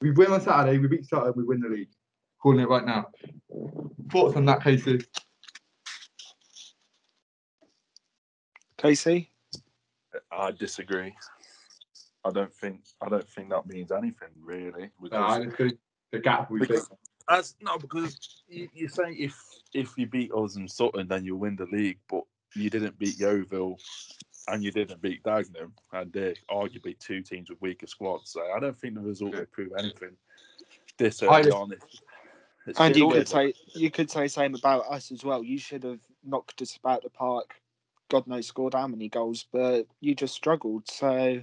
we 0.00 0.10
win 0.10 0.32
on 0.32 0.40
Saturday, 0.40 0.78
we 0.78 0.88
beat 0.88 1.06
Sutton, 1.06 1.32
we 1.36 1.44
win 1.44 1.60
the 1.60 1.68
league. 1.68 1.88
Calling 2.42 2.60
it 2.60 2.68
right 2.68 2.84
now. 2.84 3.08
Thoughts 4.10 4.36
on 4.36 4.44
that, 4.46 4.62
Casey? 4.62 5.00
Casey? 8.78 9.30
I 10.32 10.52
disagree. 10.52 11.14
I 12.24 12.30
don't 12.30 12.54
think 12.54 12.80
I 13.02 13.08
don't 13.08 13.28
think 13.28 13.50
that 13.50 13.66
means 13.66 13.92
anything 13.92 14.28
really. 14.42 14.90
No, 15.00 15.40
Because 15.40 15.72
I 15.72 15.76
the 16.12 16.18
gap 16.20 16.50
we 16.50 16.60
Because- 16.60 16.88
That's 17.28 17.56
no 17.60 17.76
because 17.78 18.42
you, 18.48 18.68
you 18.72 18.88
say 18.88 19.12
if 19.12 19.36
if 19.74 19.98
you 19.98 20.06
beat 20.06 20.32
us 20.32 20.56
and 20.56 20.70
Sutton, 20.70 21.08
then 21.08 21.24
you 21.24 21.36
win 21.36 21.56
the 21.56 21.66
league, 21.66 21.98
but 22.08 22.22
you 22.54 22.70
didn't 22.70 22.98
beat 22.98 23.18
Yeovil 23.18 23.78
and 24.48 24.64
you 24.64 24.70
didn't 24.72 25.02
beat 25.02 25.22
Dagenham, 25.22 25.72
and 25.92 26.10
they're 26.10 26.34
arguably 26.50 26.98
two 26.98 27.20
teams 27.20 27.50
with 27.50 27.60
weaker 27.60 27.86
squads. 27.86 28.30
So 28.30 28.40
I 28.56 28.58
don't 28.60 28.78
think 28.78 28.94
the 28.94 29.00
result 29.00 29.34
would 29.34 29.52
prove 29.52 29.72
anything. 29.78 30.16
This 30.96 31.22
I 31.22 31.26
early 31.26 31.44
just- 31.44 31.56
on, 31.56 31.72
it's, 31.72 32.02
it's 32.66 32.80
And 32.80 32.96
you 32.96 33.10
could 33.10 33.28
say 33.28 33.52
you 33.74 33.90
could 33.90 34.10
say 34.10 34.26
same 34.28 34.54
about 34.54 34.86
us 34.90 35.12
as 35.12 35.22
well. 35.24 35.44
You 35.44 35.58
should 35.58 35.84
have 35.84 36.00
knocked 36.24 36.62
us 36.62 36.76
about 36.76 37.02
the 37.02 37.10
park. 37.10 37.54
God 38.08 38.26
knows 38.26 38.46
scored 38.46 38.74
how 38.74 38.86
many 38.86 39.08
goals, 39.08 39.46
but 39.52 39.86
you 40.00 40.14
just 40.14 40.34
struggled. 40.34 40.88
So 40.90 41.42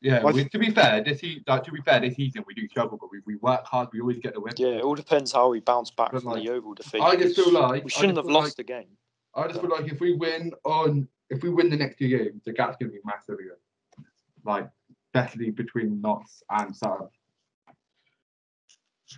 Yeah, 0.00 0.20
Like- 0.20 0.34
we, 0.34 0.44
to 0.48 0.58
be 0.58 0.70
fair, 0.70 1.02
this 1.02 1.20
se- 1.20 1.42
like, 1.46 1.64
to 1.64 1.72
be 1.72 1.80
fair, 1.80 1.98
this 2.00 2.16
season 2.16 2.44
we 2.46 2.52
do 2.54 2.68
struggle, 2.68 2.98
but 3.00 3.10
we, 3.10 3.20
we 3.24 3.36
work 3.36 3.64
hard. 3.64 3.88
We 3.92 4.00
always 4.02 4.18
get 4.18 4.34
the 4.34 4.40
win. 4.40 4.52
Yeah, 4.58 4.68
it 4.78 4.82
all 4.82 4.94
depends 4.94 5.32
how 5.32 5.48
we 5.48 5.60
bounce 5.60 5.90
back 5.90 6.12
But, 6.12 6.20
from 6.22 6.32
like, 6.32 6.42
the 6.44 6.50
Yeovil 6.50 6.74
defeat. 6.74 7.00
I 7.00 7.16
just 7.16 7.36
feel 7.36 7.52
like- 7.52 7.84
we 7.84 7.90
shouldn't 7.90 8.18
have 8.18 8.26
lost 8.26 8.48
like- 8.48 8.56
the 8.56 8.64
game. 8.64 8.98
I 9.34 9.48
just 9.48 9.60
feel 9.60 9.70
like 9.70 9.90
if 9.90 10.00
we 10.00 10.12
win 10.14 10.52
on, 10.64 11.08
if 11.30 11.42
we 11.42 11.48
win 11.48 11.70
the 11.70 11.76
next 11.76 11.96
two 11.98 12.08
games, 12.08 12.42
the 12.44 12.52
gap's 12.52 12.76
going 12.76 12.92
to 12.92 12.94
be 12.96 13.00
massive 13.04 13.36
again. 13.38 13.56
Like, 14.44 14.68
definitely 15.14 15.52
between 15.52 16.00
Notts 16.02 16.42
and 16.50 16.76
Sutton. 16.76 17.08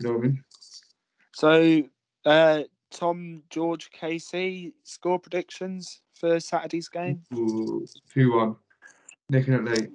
You 0.00 0.06
know 0.08 0.12
what 0.12 0.18
I 0.18 0.22
mean? 0.28 0.44
so 1.34 1.82
uh, 2.24 2.62
Tom, 2.90 3.42
George, 3.50 3.90
Casey, 3.90 4.72
score 4.84 5.18
predictions 5.18 6.00
for 6.18 6.40
Saturday's 6.40 6.88
game. 6.88 7.22
Ooh, 7.34 7.86
2 8.12 8.32
1. 8.32 8.56
Nicking 9.28 9.54
it 9.54 9.64
late. 9.64 9.90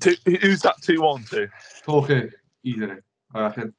Two, 0.00 0.14
who's 0.24 0.60
that 0.62 0.80
2 0.82 1.00
1 1.00 1.24
to? 1.24 1.48
Torquay, 1.84 2.30
easily, 2.62 2.96
I 3.34 3.40
reckon. 3.40 3.74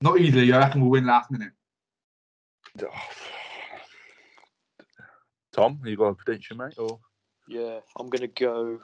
Not 0.00 0.18
easily, 0.18 0.52
I 0.52 0.58
reckon 0.58 0.80
we'll 0.80 0.90
win 0.90 1.06
last 1.06 1.30
minute. 1.30 1.52
Tom, 5.52 5.80
you 5.84 5.96
got 5.96 6.06
a 6.06 6.14
prediction, 6.14 6.56
mate? 6.56 6.74
Or 6.78 6.98
Yeah, 7.48 7.80
I'm 7.98 8.08
gonna 8.08 8.26
go. 8.26 8.80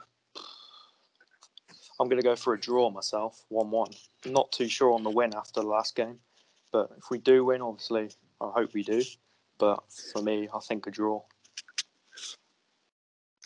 I'm 1.99 2.07
gonna 2.07 2.21
go 2.21 2.35
for 2.35 2.53
a 2.53 2.59
draw 2.59 2.89
myself, 2.89 3.43
one-one. 3.49 3.91
Not 4.25 4.51
too 4.51 4.67
sure 4.67 4.93
on 4.93 5.03
the 5.03 5.09
win 5.09 5.35
after 5.35 5.61
the 5.61 5.67
last 5.67 5.95
game, 5.95 6.19
but 6.71 6.91
if 6.97 7.09
we 7.11 7.17
do 7.17 7.43
win, 7.43 7.61
obviously, 7.61 8.09
I 8.39 8.51
hope 8.55 8.73
we 8.73 8.83
do. 8.83 9.03
But 9.61 9.83
for 10.11 10.23
me, 10.23 10.49
I 10.51 10.59
think 10.59 10.87
a 10.87 10.91
draw. 10.91 11.21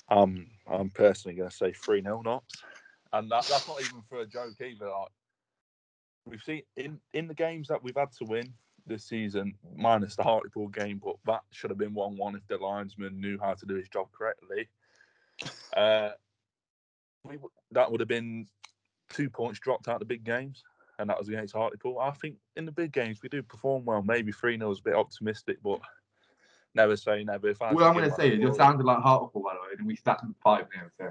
Um, 0.08 0.48
I'm 0.66 0.90
personally 0.90 1.36
going 1.36 1.50
to 1.50 1.56
say 1.56 1.74
3 1.74 2.02
0 2.02 2.22
Notts. 2.24 2.64
And 3.12 3.30
that, 3.32 3.46
that's 3.46 3.68
not 3.68 3.82
even 3.82 4.02
for 4.08 4.22
a 4.22 4.26
joke 4.26 4.54
either. 4.62 4.86
Like, 4.86 5.12
we've 6.26 6.42
seen 6.42 6.62
in, 6.78 7.02
in 7.14 7.28
the 7.28 7.34
games 7.34 7.68
that 7.68 7.84
we've 7.84 7.98
had 7.98 8.14
to 8.20 8.26
win, 8.26 8.54
this 8.88 9.04
season, 9.04 9.56
minus 9.76 10.16
the 10.16 10.24
Hartlepool 10.24 10.70
game, 10.70 11.02
but 11.04 11.18
that 11.26 11.42
should 11.52 11.70
have 11.70 11.80
been 11.80 11.94
1 11.94 12.16
1 12.16 12.36
if 12.36 12.48
the 12.48 12.64
linesman 12.64 13.20
knew 13.20 13.38
how 13.42 13.54
to 13.54 13.66
do 13.66 13.76
his 13.76 13.90
job 13.90 14.08
correctly. 14.18 14.70
Uh, 15.76 16.12
we, 17.26 17.38
that 17.72 17.92
would 17.92 18.00
have 18.00 18.08
been 18.08 18.48
two 19.10 19.30
points 19.30 19.60
dropped 19.60 19.90
out 19.90 19.96
of 19.96 20.00
the 20.00 20.06
big 20.06 20.24
games, 20.24 20.64
and 20.98 21.10
that 21.10 21.20
was 21.20 21.28
against 21.28 21.54
Hartlepool. 21.54 22.00
I 22.00 22.12
think 22.12 22.38
in 22.56 22.66
the 22.66 22.72
big 22.72 22.94
games, 22.94 23.20
we 23.22 23.28
do 23.28 23.44
perform 23.44 23.84
well. 23.84 24.02
Maybe 24.02 24.32
3 24.32 24.58
0 24.58 24.72
is 24.72 24.80
a 24.80 24.84
bit 24.84 24.96
optimistic, 24.96 25.58
but 25.62 25.82
never 26.76 26.96
say 26.96 27.24
never. 27.24 27.50
If 27.50 27.62
I 27.62 27.68
had 27.68 27.76
What 27.76 27.86
I'm 27.86 27.94
going 27.94 28.10
to 28.10 28.16
say 28.16 28.30
is, 28.30 28.40
you're 28.40 28.54
sounding 28.54 28.86
like 28.86 29.00
Hartlepool, 29.00 29.42
by 29.42 29.54
the 29.54 29.62
way, 29.62 29.76
and 29.78 29.88
we 29.88 29.96
sat 29.96 30.20
in 30.24 30.36
5 30.44 30.68
now. 30.76 30.82
So. 31.00 31.10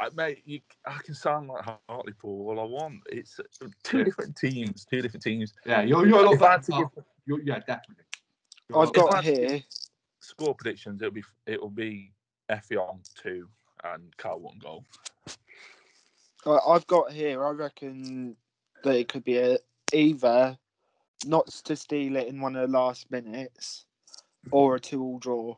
I, 0.00 0.08
mate, 0.14 0.42
you, 0.44 0.60
I 0.86 0.98
can 1.04 1.14
sound 1.14 1.48
like 1.48 1.64
Hartlepool 1.88 2.48
all 2.48 2.60
I 2.60 2.64
want. 2.64 3.00
It's 3.06 3.38
uh, 3.38 3.66
two 3.82 4.02
different 4.02 4.36
teams, 4.36 4.84
two 4.84 5.02
different 5.02 5.22
teams. 5.22 5.52
Yeah, 5.64 5.82
you're, 5.82 6.06
you're 6.06 6.20
a 6.20 6.30
lot 6.30 6.42
I 6.42 6.50
had 6.50 6.56
better 6.56 6.62
to 6.62 6.66
than 6.66 6.78
give 6.78 6.84
Hartlepool. 6.86 7.04
You're, 7.26 7.42
yeah, 7.42 7.58
definitely. 7.60 8.04
You're 8.68 8.78
a 8.78 8.82
I've 8.82 8.92
got 8.92 9.24
here. 9.24 9.62
score 10.20 10.54
predictions, 10.54 11.00
it'll 11.02 11.12
be 11.12 11.22
it'll 11.46 11.70
be 11.70 12.12
Effiong 12.50 13.00
two 13.14 13.48
and 13.84 14.16
Carl 14.16 14.40
one 14.40 14.58
goal. 14.58 14.84
I- 16.46 16.58
I've 16.68 16.86
got 16.86 17.12
here. 17.12 17.44
I 17.44 17.50
reckon 17.50 18.36
that 18.82 18.96
it 18.96 19.08
could 19.08 19.24
be 19.24 19.38
a, 19.38 19.58
either 19.92 20.58
not 21.26 21.46
to 21.46 21.76
steal 21.76 22.16
it 22.16 22.28
in 22.28 22.40
one 22.40 22.56
of 22.56 22.70
the 22.70 22.76
last 22.78 23.10
minutes, 23.10 23.86
or 24.50 24.76
a 24.76 24.80
two-all 24.80 25.18
draw. 25.18 25.56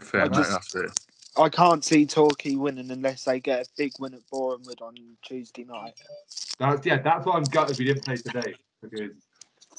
Fair, 0.00 0.22
I 0.22 0.28
mate, 0.28 0.34
just- 0.34 0.50
that's 0.50 0.74
it. 0.74 1.00
I 1.36 1.48
can't 1.48 1.84
see 1.84 2.06
Torquay 2.06 2.56
winning 2.56 2.90
unless 2.90 3.24
they 3.24 3.38
get 3.38 3.64
a 3.64 3.70
big 3.78 3.92
win 4.00 4.14
at 4.14 4.28
Bournemouth 4.30 4.82
on 4.82 4.94
Tuesday 5.22 5.64
night. 5.64 5.94
That's, 6.58 6.84
yeah, 6.84 7.00
that's 7.00 7.24
what 7.24 7.36
I'm 7.36 7.44
gutted 7.44 7.72
if 7.72 7.78
we 7.78 7.84
didn't 7.84 8.04
play 8.04 8.16
today 8.16 8.54
because 8.82 9.12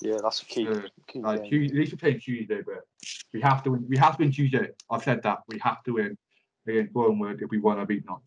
Yeah, 0.01 0.19
that's 0.23 0.41
a 0.41 0.45
key. 0.45 0.67
uh, 0.67 0.81
key 1.07 1.19
like, 1.19 1.41
game. 1.41 1.49
Tuesday, 1.51 1.75
at 1.75 1.79
least 1.79 1.91
we're 1.91 1.97
playing 1.97 2.19
Tuesday, 2.21 2.61
but 2.65 2.85
we 3.33 3.41
have 3.41 3.61
to 3.63 3.71
win. 3.71 3.85
We 3.87 3.97
have 3.97 4.15
to 4.17 4.23
win 4.23 4.31
Tuesday. 4.31 4.69
I've 4.89 5.03
said 5.03 5.21
that 5.23 5.39
we 5.49 5.59
have 5.59 5.83
to 5.83 5.93
win 5.93 6.17
against 6.65 6.93
Bournemouth 6.93 7.41
if 7.41 7.49
we 7.51 7.59
want 7.59 7.79
to 7.81 7.85
beat 7.85 8.05
Notts. 8.05 8.23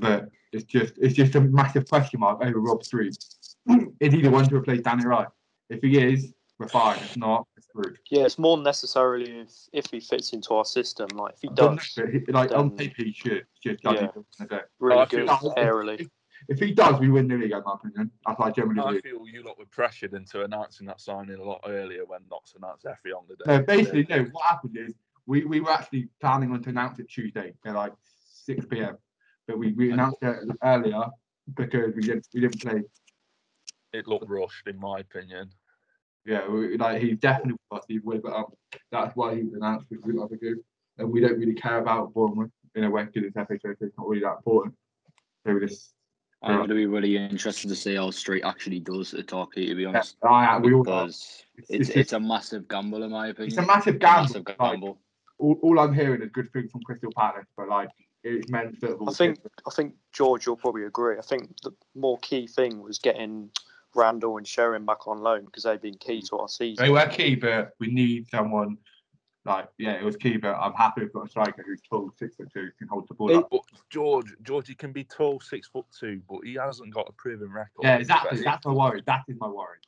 But 0.00 0.28
it's 0.52 0.64
just 0.64 0.94
it's 0.98 1.14
just 1.14 1.36
a 1.36 1.40
massive 1.40 1.88
question 1.88 2.20
mark 2.20 2.44
over 2.44 2.60
Rob 2.60 2.82
Street. 2.82 3.16
is 4.00 4.12
he 4.12 4.20
the 4.20 4.30
one 4.30 4.48
to 4.48 4.56
replace 4.56 4.80
Danny 4.80 5.06
Wright? 5.06 5.28
If 5.68 5.80
he 5.82 5.98
is, 5.98 6.32
we're 6.58 6.68
fine. 6.68 6.96
If 6.98 7.16
not, 7.16 7.46
it's 7.56 7.66
screwed. 7.66 7.98
Yeah, 8.10 8.24
it's 8.24 8.38
more 8.38 8.56
necessarily 8.56 9.40
if, 9.40 9.50
if 9.72 9.86
he 9.90 10.00
fits 10.00 10.32
into 10.32 10.54
our 10.54 10.64
system. 10.64 11.08
Like 11.14 11.34
if 11.34 11.40
he 11.42 11.48
I 11.48 11.54
don't 11.54 11.76
does, 11.76 11.94
know, 11.98 12.04
but 12.04 12.12
he- 12.14 12.32
like 12.32 12.52
on 12.52 12.70
paper 12.70 13.02
he 13.02 13.12
should. 13.12 13.32
It's 13.38 13.60
just 13.62 13.84
Yeah. 13.84 13.90
I 13.90 13.96
think 13.96 14.12
he's 14.14 14.46
gonna 14.46 14.60
do. 14.62 14.66
really 14.78 15.00
I 15.00 15.04
good 15.06 15.28
feel- 15.28 15.54
aerially. 15.56 16.08
If 16.48 16.60
he 16.60 16.72
does, 16.72 17.00
we 17.00 17.08
win 17.08 17.26
the 17.28 17.34
league. 17.36 17.50
In 17.52 17.62
my 17.64 17.74
opinion, 17.74 18.10
that's 18.24 18.38
what 18.38 18.48
I 18.48 18.50
generally 18.52 18.80
I 18.80 18.84
believe. 18.88 19.02
feel 19.02 19.26
you 19.26 19.42
lot 19.42 19.58
were 19.58 19.64
pressured 19.66 20.12
into 20.14 20.44
announcing 20.44 20.86
that 20.86 21.00
signing 21.00 21.34
a 21.40 21.42
lot 21.42 21.60
earlier 21.66 22.04
when 22.04 22.20
Notts 22.30 22.54
announced 22.56 22.84
Effiong 22.84 23.26
the 23.26 23.36
day. 23.36 23.44
No, 23.46 23.62
basically, 23.62 24.06
no. 24.08 24.22
What 24.32 24.44
happened 24.44 24.76
is 24.76 24.94
we, 25.26 25.44
we 25.44 25.60
were 25.60 25.72
actually 25.72 26.08
planning 26.20 26.52
on 26.52 26.62
to 26.62 26.68
announce 26.70 26.98
it 27.00 27.08
Tuesday 27.08 27.52
at 27.64 27.74
like 27.74 27.92
six 28.06 28.64
p.m. 28.66 28.96
But 29.48 29.58
we, 29.58 29.72
we 29.72 29.90
announced 29.92 30.18
it 30.22 30.36
earlier 30.62 31.06
because 31.54 31.94
we 31.96 32.02
didn't 32.02 32.28
we 32.34 32.40
didn't 32.42 32.60
play. 32.60 32.82
It 33.92 34.06
looked 34.06 34.28
rushed, 34.28 34.66
in 34.66 34.78
my 34.78 35.00
opinion. 35.00 35.50
Yeah, 36.24 36.48
we, 36.48 36.76
like 36.76 37.00
he's 37.00 37.18
definitely 37.18 37.56
with 37.70 37.80
us. 37.80 37.84
He 37.88 37.98
would, 38.00 38.22
but 38.22 38.32
um, 38.32 38.46
that's 38.90 39.14
why 39.14 39.36
he 39.36 39.42
was 39.42 39.54
announced 39.54 39.88
because 39.88 40.04
we 40.04 40.12
don't 40.12 40.22
have 40.22 40.32
a 40.32 40.36
group, 40.36 40.64
and 40.98 41.10
we 41.10 41.20
don't 41.20 41.38
really 41.38 41.54
care 41.54 41.78
about 41.78 42.12
Bournemouth 42.12 42.50
in 42.74 42.84
a 42.84 42.90
way 42.90 43.04
because 43.04 43.22
it's 43.24 43.34
FA 43.34 43.58
Trophy. 43.58 43.86
It's 43.86 43.96
not 43.96 44.08
really 44.08 44.22
that 44.22 44.38
important. 44.38 44.74
So 45.46 45.54
we 45.54 45.60
just, 45.60 45.94
I'm 46.42 46.56
going 46.56 46.68
to 46.68 46.74
be 46.74 46.86
really 46.86 47.16
interested 47.16 47.68
to 47.68 47.76
see 47.76 47.94
how 47.94 48.10
Street 48.10 48.42
actually 48.44 48.80
does 48.80 49.14
at 49.14 49.28
Torquay, 49.28 49.66
to 49.66 49.74
be 49.76 49.82
yeah, 49.82 49.88
honest. 49.88 50.16
I, 50.22 50.58
we 50.58 50.74
all, 50.74 50.82
Because 50.82 51.44
it's, 51.56 51.70
it's, 51.70 51.88
it's, 51.88 51.96
it's 51.96 52.12
a 52.12 52.20
massive 52.20 52.66
gamble, 52.66 53.04
in 53.04 53.10
my 53.12 53.28
opinion. 53.28 53.48
it's 53.50 53.58
a 53.58 53.66
massive 53.66 54.00
gamble. 54.00 54.22
Massive 54.22 54.44
like, 54.58 54.96
all, 55.38 55.58
all 55.62 55.78
I'm 55.78 55.94
hearing 55.94 56.22
is 56.22 56.30
good 56.32 56.52
things 56.52 56.70
from 56.70 56.82
Crystal 56.82 57.12
Palace, 57.16 57.46
but 57.56 57.68
like 57.68 57.88
it's 58.24 58.50
men's 58.50 58.78
football. 58.78 59.08
I 59.08 59.12
think 59.12 59.38
I 59.66 59.70
think 59.70 59.94
George, 60.12 60.46
you'll 60.46 60.56
probably 60.56 60.84
agree. 60.84 61.18
I 61.18 61.22
think 61.22 61.54
the 61.62 61.72
more 61.94 62.18
key 62.18 62.46
thing 62.46 62.82
was 62.82 62.98
getting 62.98 63.50
Randall 63.96 64.36
and 64.36 64.46
Sherring 64.46 64.86
back 64.86 65.06
on 65.06 65.20
loan 65.20 65.44
because 65.44 65.64
they've 65.64 65.80
been 65.80 65.98
key 65.98 66.20
mm. 66.20 66.28
to 66.28 66.38
our 66.38 66.48
season. 66.48 66.84
They 66.84 66.90
were 66.90 67.06
key, 67.06 67.34
but 67.34 67.72
we 67.80 67.88
need 67.88 68.28
someone 68.28 68.78
like 69.46 69.68
yeah, 69.78 69.92
it 69.92 70.04
was 70.04 70.16
key, 70.16 70.36
but 70.36 70.54
I'm 70.54 70.74
happy 70.74 71.02
we've 71.02 71.12
got 71.12 71.26
a 71.26 71.30
striker 71.30 71.64
who's 71.64 71.80
tall, 71.88 72.10
six 72.18 72.36
foot 72.36 72.48
two, 72.52 72.68
can 72.78 72.88
hold 72.88 73.08
the 73.08 73.14
ball 73.14 73.30
It- 73.30 73.36
up. 73.36 73.48
But 73.50 73.60
George, 73.90 74.26
George, 74.42 74.68
he 74.68 74.74
can 74.74 74.92
be 74.92 75.04
tall, 75.04 75.40
six 75.40 75.68
foot 75.68 75.86
two, 75.98 76.20
but 76.28 76.40
he 76.44 76.54
hasn't 76.54 76.92
got 76.92 77.08
a 77.08 77.12
proven 77.12 77.50
record. 77.50 77.82
Yeah, 77.82 77.96
exactly. 77.96 78.42
That's 78.42 78.66
my 78.66 78.72
worry. 78.72 79.02
That 79.06 79.22
is 79.28 79.36
my 79.38 79.48
worry. 79.48 79.78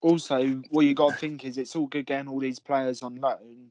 Also, 0.00 0.62
what 0.70 0.84
you 0.84 0.94
got 0.94 1.12
to 1.12 1.16
think 1.16 1.44
is 1.44 1.58
it's 1.58 1.74
all 1.74 1.86
good 1.86 2.06
getting 2.06 2.28
all 2.28 2.38
these 2.38 2.58
players 2.58 3.02
on 3.02 3.16
loan, 3.16 3.70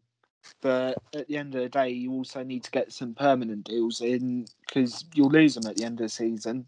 but 0.62 0.98
at 1.16 1.28
the 1.28 1.38
end 1.38 1.56
of 1.56 1.62
the 1.62 1.70
day, 1.70 1.90
you 1.90 2.12
also 2.12 2.44
need 2.44 2.64
to 2.64 2.72
get 2.72 2.92
some 2.92 3.14
permanent 3.14 3.64
deals 3.66 4.02
in 4.02 4.46
because 4.68 5.06
you'll 5.14 5.30
lose 5.30 5.56
them 5.56 5.70
at 5.70 5.78
the 5.78 5.86
end 5.86 6.00
of 6.00 6.06
the 6.06 6.10
season. 6.10 6.68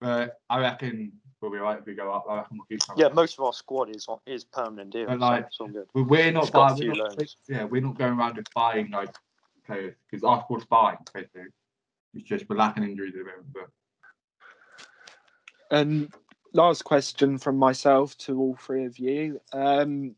But 0.00 0.40
I 0.50 0.60
reckon 0.60 1.12
we'll 1.48 1.58
be 1.58 1.62
right 1.62 1.78
if 1.78 1.86
we 1.86 1.94
go 1.94 2.12
up. 2.12 2.26
I 2.28 2.36
reckon 2.36 2.58
we'll 2.58 2.66
keep. 2.66 2.80
Yeah, 2.96 3.08
most 3.08 3.38
of 3.38 3.44
our 3.44 3.52
squad 3.52 3.94
is 3.94 4.06
on 4.08 4.18
is 4.26 4.44
permanent 4.44 4.90
deals. 4.90 5.06
But, 5.08 5.14
so 5.14 5.18
like, 5.18 5.46
it's 5.46 5.60
all 5.60 5.68
good. 5.68 5.86
We're 5.94 6.32
not 6.32 6.44
It's 6.44 6.50
got 6.50 6.72
a 6.72 6.74
buying. 6.74 6.88
We're 6.88 6.96
not, 6.96 7.36
yeah, 7.48 7.64
we're 7.64 7.82
not 7.82 7.98
going 7.98 8.18
around 8.18 8.36
just 8.36 8.52
buying 8.54 8.90
like 8.90 9.14
players 9.66 9.94
because 10.10 10.24
our 10.24 10.42
squad's 10.42 10.64
fine. 10.64 10.96
Basically, 11.14 11.42
it's 12.14 12.28
just 12.28 12.48
we're 12.48 12.56
lacking 12.56 12.84
injuries 12.84 13.14
at 13.14 13.24
the 13.24 13.24
moment. 13.24 13.46
But 13.52 13.68
And 15.76 16.12
last 16.52 16.84
question 16.84 17.38
from 17.38 17.56
myself 17.56 18.16
to 18.18 18.38
all 18.38 18.56
three 18.56 18.84
of 18.84 18.98
you. 18.98 19.40
Um, 19.52 20.16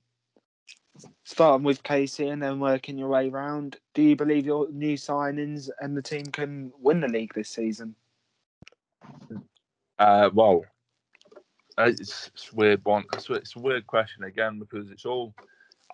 starting 1.24 1.64
with 1.64 1.82
Casey 1.82 2.28
and 2.28 2.42
then 2.42 2.58
working 2.58 2.98
your 2.98 3.08
way 3.08 3.28
round. 3.28 3.76
Do 3.94 4.02
you 4.02 4.16
believe 4.16 4.46
your 4.46 4.70
new 4.70 4.96
signings 4.96 5.70
and 5.80 5.96
the 5.96 6.02
team 6.02 6.26
can 6.26 6.72
win 6.80 7.00
the 7.00 7.08
league 7.08 7.34
this 7.34 7.50
season? 7.50 7.94
Uh, 9.98 10.30
well, 10.32 10.64
Uh, 11.78 11.84
it's, 11.84 12.30
it's 12.34 12.50
a 12.52 12.56
weird 12.56 12.84
one. 12.84 13.04
It's, 13.14 13.30
it's 13.30 13.56
a 13.56 13.60
weird 13.60 13.86
question 13.86 14.24
again 14.24 14.58
because 14.58 14.90
it's 14.90 15.06
all. 15.06 15.34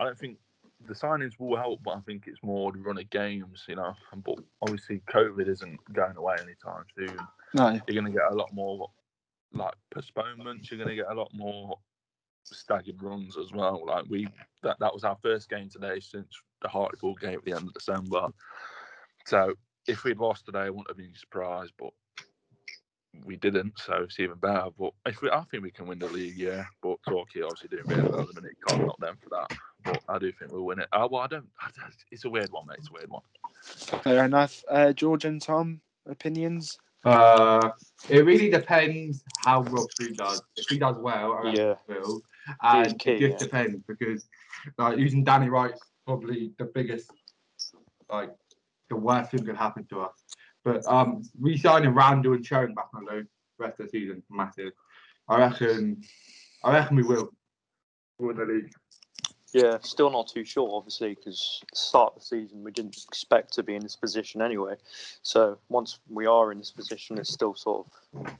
I 0.00 0.04
don't 0.04 0.18
think 0.18 0.38
the 0.86 0.94
signings 0.94 1.38
will 1.38 1.56
help, 1.56 1.80
but 1.84 1.96
I 1.96 2.00
think 2.00 2.24
it's 2.26 2.42
more 2.42 2.72
the 2.72 2.78
run 2.78 2.98
of 2.98 3.08
games, 3.10 3.64
you 3.68 3.76
know. 3.76 3.94
And 4.12 4.24
But 4.24 4.38
obviously, 4.62 5.02
COVID 5.10 5.48
isn't 5.48 5.78
going 5.92 6.16
away 6.16 6.36
anytime 6.40 6.84
soon. 6.96 7.18
No. 7.52 7.80
You're 7.86 8.02
going 8.02 8.12
to 8.12 8.18
get 8.18 8.32
a 8.32 8.34
lot 8.34 8.52
more 8.52 8.90
like 9.52 9.74
postponements. 9.92 10.70
You're 10.70 10.78
going 10.78 10.96
to 10.96 11.02
get 11.02 11.10
a 11.10 11.14
lot 11.14 11.30
more 11.34 11.78
staggered 12.44 13.02
runs 13.02 13.36
as 13.36 13.52
well. 13.52 13.84
Like 13.86 14.04
we, 14.08 14.26
that 14.62 14.78
that 14.80 14.92
was 14.92 15.04
our 15.04 15.16
first 15.22 15.48
game 15.48 15.68
today 15.68 16.00
since 16.00 16.28
the 16.62 16.68
Hartlepool 16.68 17.14
game 17.14 17.34
at 17.34 17.44
the 17.44 17.52
end 17.52 17.68
of 17.68 17.74
December. 17.74 18.28
So 19.26 19.54
if 19.86 20.04
we'd 20.04 20.18
lost 20.18 20.46
today, 20.46 20.60
I 20.60 20.70
wouldn't 20.70 20.88
have 20.88 20.96
been 20.96 21.14
surprised, 21.14 21.72
but 21.78 21.90
we 23.24 23.36
didn't, 23.36 23.78
so 23.78 23.94
it's 24.02 24.18
even 24.20 24.36
better. 24.36 24.66
But 24.78 24.92
if 25.06 25.22
we, 25.22 25.30
I 25.30 25.42
think 25.50 25.62
we 25.62 25.70
can 25.70 25.86
win 25.86 25.98
the 25.98 26.06
league, 26.06 26.36
yeah. 26.36 26.64
But 26.82 26.96
Torquay 27.08 27.42
obviously 27.42 27.68
doing 27.68 27.86
really 27.86 28.08
well 28.08 28.20
at 28.20 28.34
the 28.34 28.40
minute. 28.40 28.56
Can't 28.66 28.86
knock 28.86 28.98
them 29.00 29.16
for 29.22 29.28
that. 29.30 29.56
But 29.84 30.02
I 30.08 30.18
do 30.18 30.32
think 30.32 30.52
we'll 30.52 30.64
win 30.64 30.80
it. 30.80 30.88
Uh, 30.92 31.08
well, 31.10 31.22
I 31.22 31.26
don't, 31.26 31.48
I 31.60 31.68
don't. 31.78 31.94
It's 32.10 32.24
a 32.24 32.30
weird 32.30 32.50
one, 32.50 32.66
mate. 32.66 32.78
It's 32.78 32.88
a 32.88 32.92
weird 32.92 33.10
one. 33.10 33.22
Fair 34.02 34.24
enough. 34.24 34.62
Uh, 34.68 34.92
George 34.92 35.24
and 35.24 35.40
Tom, 35.40 35.80
opinions? 36.06 36.78
uh, 37.04 37.70
it 38.08 38.24
really 38.24 38.50
depends 38.50 39.22
how 39.38 39.62
Rob 39.62 39.90
Street 39.90 40.16
does. 40.16 40.42
If 40.56 40.66
he 40.68 40.78
does 40.78 40.96
well, 40.98 41.34
I 41.44 41.52
Yeah. 41.52 41.74
will. 41.86 42.22
And 42.62 42.98
key, 42.98 43.12
it 43.12 43.20
just 43.20 43.32
yeah. 43.32 43.38
depends 43.38 43.82
because 43.86 44.26
like 44.78 44.98
using 44.98 45.24
Danny 45.24 45.48
Wright's 45.48 45.80
probably 46.06 46.52
the 46.58 46.64
biggest, 46.64 47.10
like 48.10 48.30
the 48.90 48.96
worst 48.96 49.30
thing 49.30 49.44
could 49.44 49.56
happen 49.56 49.84
to 49.86 50.00
us. 50.02 50.23
But 50.64 50.86
um, 50.86 51.22
re-signing 51.38 51.90
Randall 51.90 52.32
and 52.34 52.44
Sherring 52.44 52.74
back 52.74 52.88
on 52.94 53.04
loan 53.04 53.28
rest 53.58 53.80
of 53.80 53.86
the 53.86 53.90
season, 53.90 54.22
massive. 54.30 54.72
I 55.28 55.38
reckon, 55.38 56.02
I 56.62 56.72
reckon 56.72 56.96
we 56.96 57.02
will 57.02 57.30
win 58.18 58.36
the 58.36 58.44
league. 58.44 58.72
Yeah, 59.52 59.78
still 59.82 60.10
not 60.10 60.26
too 60.26 60.44
sure, 60.44 60.68
obviously, 60.74 61.14
because 61.14 61.62
start 61.72 62.14
of 62.16 62.20
the 62.20 62.26
season 62.26 62.64
we 62.64 62.72
didn't 62.72 62.96
expect 63.06 63.52
to 63.52 63.62
be 63.62 63.76
in 63.76 63.82
this 63.82 63.94
position 63.94 64.42
anyway. 64.42 64.74
So 65.22 65.58
once 65.68 66.00
we 66.08 66.26
are 66.26 66.50
in 66.50 66.58
this 66.58 66.72
position, 66.72 67.18
it's 67.18 67.32
still 67.32 67.54
sort 67.54 67.86
of 68.16 68.34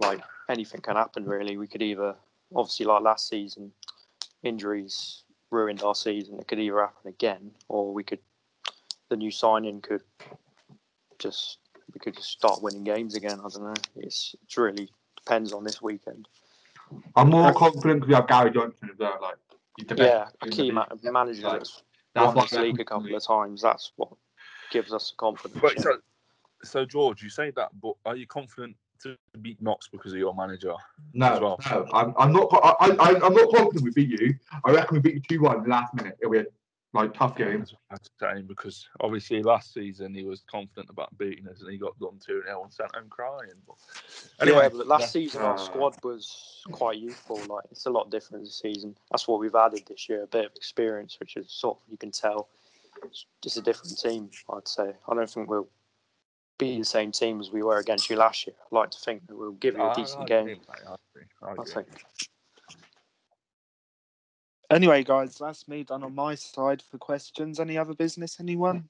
like 0.00 0.20
anything 0.48 0.80
can 0.80 0.96
happen. 0.96 1.24
Really, 1.24 1.56
we 1.56 1.68
could 1.68 1.82
either 1.82 2.16
obviously 2.54 2.86
like 2.86 3.02
last 3.02 3.28
season, 3.28 3.70
injuries 4.42 5.22
ruined 5.52 5.82
our 5.82 5.94
season. 5.94 6.40
It 6.40 6.48
could 6.48 6.58
either 6.58 6.80
happen 6.80 7.10
again, 7.10 7.52
or 7.68 7.94
we 7.94 8.02
could 8.02 8.18
the 9.08 9.16
new 9.16 9.30
signing 9.30 9.80
could 9.80 10.02
just 11.20 11.58
we 11.96 12.00
could 12.00 12.14
just 12.14 12.28
start 12.28 12.62
winning 12.62 12.84
games 12.84 13.14
again. 13.14 13.40
I 13.40 13.48
don't 13.48 13.64
know. 13.64 13.74
It's 13.96 14.34
it's 14.42 14.58
really 14.58 14.90
depends 15.16 15.54
on 15.54 15.64
this 15.64 15.80
weekend. 15.80 16.28
I'm 17.16 17.30
more 17.30 17.54
confident 17.54 18.00
because 18.02 18.08
we 18.08 18.14
have 18.14 18.28
Gary 18.28 18.50
Johnson 18.50 18.90
as 18.92 18.98
well. 18.98 19.16
Like, 19.22 19.36
he's 19.78 19.86
the 19.86 19.94
best 19.94 20.32
Yeah, 20.42 20.46
a 20.46 20.50
key 20.50 20.70
ma- 20.70 20.86
manager 21.02 21.48
Like, 21.48 21.60
that's 21.60 21.82
That's 22.14 22.26
won 22.26 22.34
why 22.36 22.42
this 22.42 22.52
league 22.52 22.80
a 22.80 22.84
couple 22.84 23.04
we- 23.08 23.14
of 23.14 23.24
times. 23.24 23.62
That's 23.62 23.92
what 23.96 24.10
gives 24.70 24.92
us 24.92 25.10
the 25.10 25.16
confidence. 25.16 25.58
But 25.62 25.76
yeah. 25.76 25.82
so, 25.82 25.98
so 26.64 26.84
George, 26.84 27.22
you 27.22 27.30
say 27.30 27.50
that, 27.52 27.70
but 27.80 27.94
are 28.04 28.14
you 28.14 28.26
confident 28.26 28.76
to 29.02 29.16
beat 29.40 29.60
Notts 29.62 29.88
because 29.88 30.12
of 30.12 30.18
your 30.18 30.34
manager. 30.34 30.74
No, 31.14 31.32
as 31.34 31.40
well. 31.40 31.60
no, 31.70 31.86
I'm, 31.94 32.14
I'm 32.18 32.32
not. 32.32 32.48
I, 32.52 32.88
I, 32.90 33.26
I'm 33.26 33.34
not 33.34 33.54
confident 33.54 33.84
we 33.84 33.90
beat 33.90 34.20
you. 34.20 34.34
I 34.64 34.70
reckon 34.72 34.96
we 34.96 35.00
beat 35.00 35.14
you 35.14 35.20
two 35.28 35.40
one 35.42 35.66
last 35.66 35.94
minute. 35.94 36.16
It'll 36.20 36.32
be 36.32 36.38
a 36.40 36.44
like 36.92 37.12
tough 37.14 37.36
games. 37.36 37.74
That's 37.90 38.08
what 38.18 38.30
I'm 38.30 38.36
saying 38.36 38.46
because 38.46 38.88
obviously 39.00 39.42
last 39.42 39.74
season 39.74 40.14
he 40.14 40.24
was 40.24 40.42
confident 40.50 40.88
about 40.88 41.16
beating 41.18 41.46
us 41.48 41.60
and 41.60 41.70
he 41.70 41.76
got 41.78 41.98
done 41.98 42.18
2 42.24 42.42
0 42.46 42.62
and 42.62 42.72
sent 42.72 42.94
home 42.94 43.08
crying. 43.08 43.50
But 43.66 43.76
Anyway, 44.40 44.64
anyway, 44.64 44.76
but 44.78 44.86
last 44.86 45.02
yeah. 45.02 45.06
season 45.08 45.42
our 45.42 45.54
Uh, 45.54 45.58
squad 45.58 45.94
was 46.02 46.62
quite 46.72 46.98
youthful. 46.98 47.36
Like 47.48 47.64
it's 47.70 47.86
a 47.86 47.90
lot 47.90 48.10
different 48.10 48.44
this 48.44 48.58
season. 48.60 48.96
That's 49.10 49.28
what 49.28 49.40
we've 49.40 49.54
added 49.54 49.82
this 49.86 50.08
year, 50.08 50.22
a 50.22 50.26
bit 50.26 50.46
of 50.46 50.52
experience, 50.56 51.18
which 51.20 51.36
is 51.36 51.50
sort 51.50 51.76
of 51.78 51.82
you 51.90 51.98
can 51.98 52.10
tell. 52.12 52.48
It's 53.04 53.26
just 53.42 53.58
a 53.58 53.62
different 53.62 53.98
team, 53.98 54.30
I'd 54.54 54.66
say. 54.66 54.94
I 55.08 55.14
don't 55.14 55.28
think 55.28 55.50
we'll 55.50 55.68
be 56.58 56.78
the 56.78 56.84
same 56.84 57.12
team 57.12 57.40
as 57.40 57.50
we 57.50 57.62
were 57.62 57.76
against 57.76 58.08
you 58.08 58.16
last 58.16 58.46
year. 58.46 58.56
I'd 58.64 58.74
like 58.74 58.90
to 58.92 58.98
think 58.98 59.26
that 59.26 59.36
we'll 59.36 59.52
give 59.52 59.74
you 59.76 59.82
a 59.82 59.94
decent 59.94 60.22
agree, 60.22 60.36
game. 60.36 60.46
mate, 60.46 60.60
I 60.88 60.94
agree, 61.14 61.26
I 61.42 61.50
I 61.60 61.64
think. 61.64 61.88
Anyway, 64.70 65.04
guys, 65.04 65.36
that's 65.38 65.68
me 65.68 65.84
done 65.84 66.02
on 66.02 66.14
my 66.14 66.34
side 66.34 66.82
for 66.82 66.98
questions. 66.98 67.60
Any 67.60 67.78
other 67.78 67.94
business, 67.94 68.40
anyone? 68.40 68.88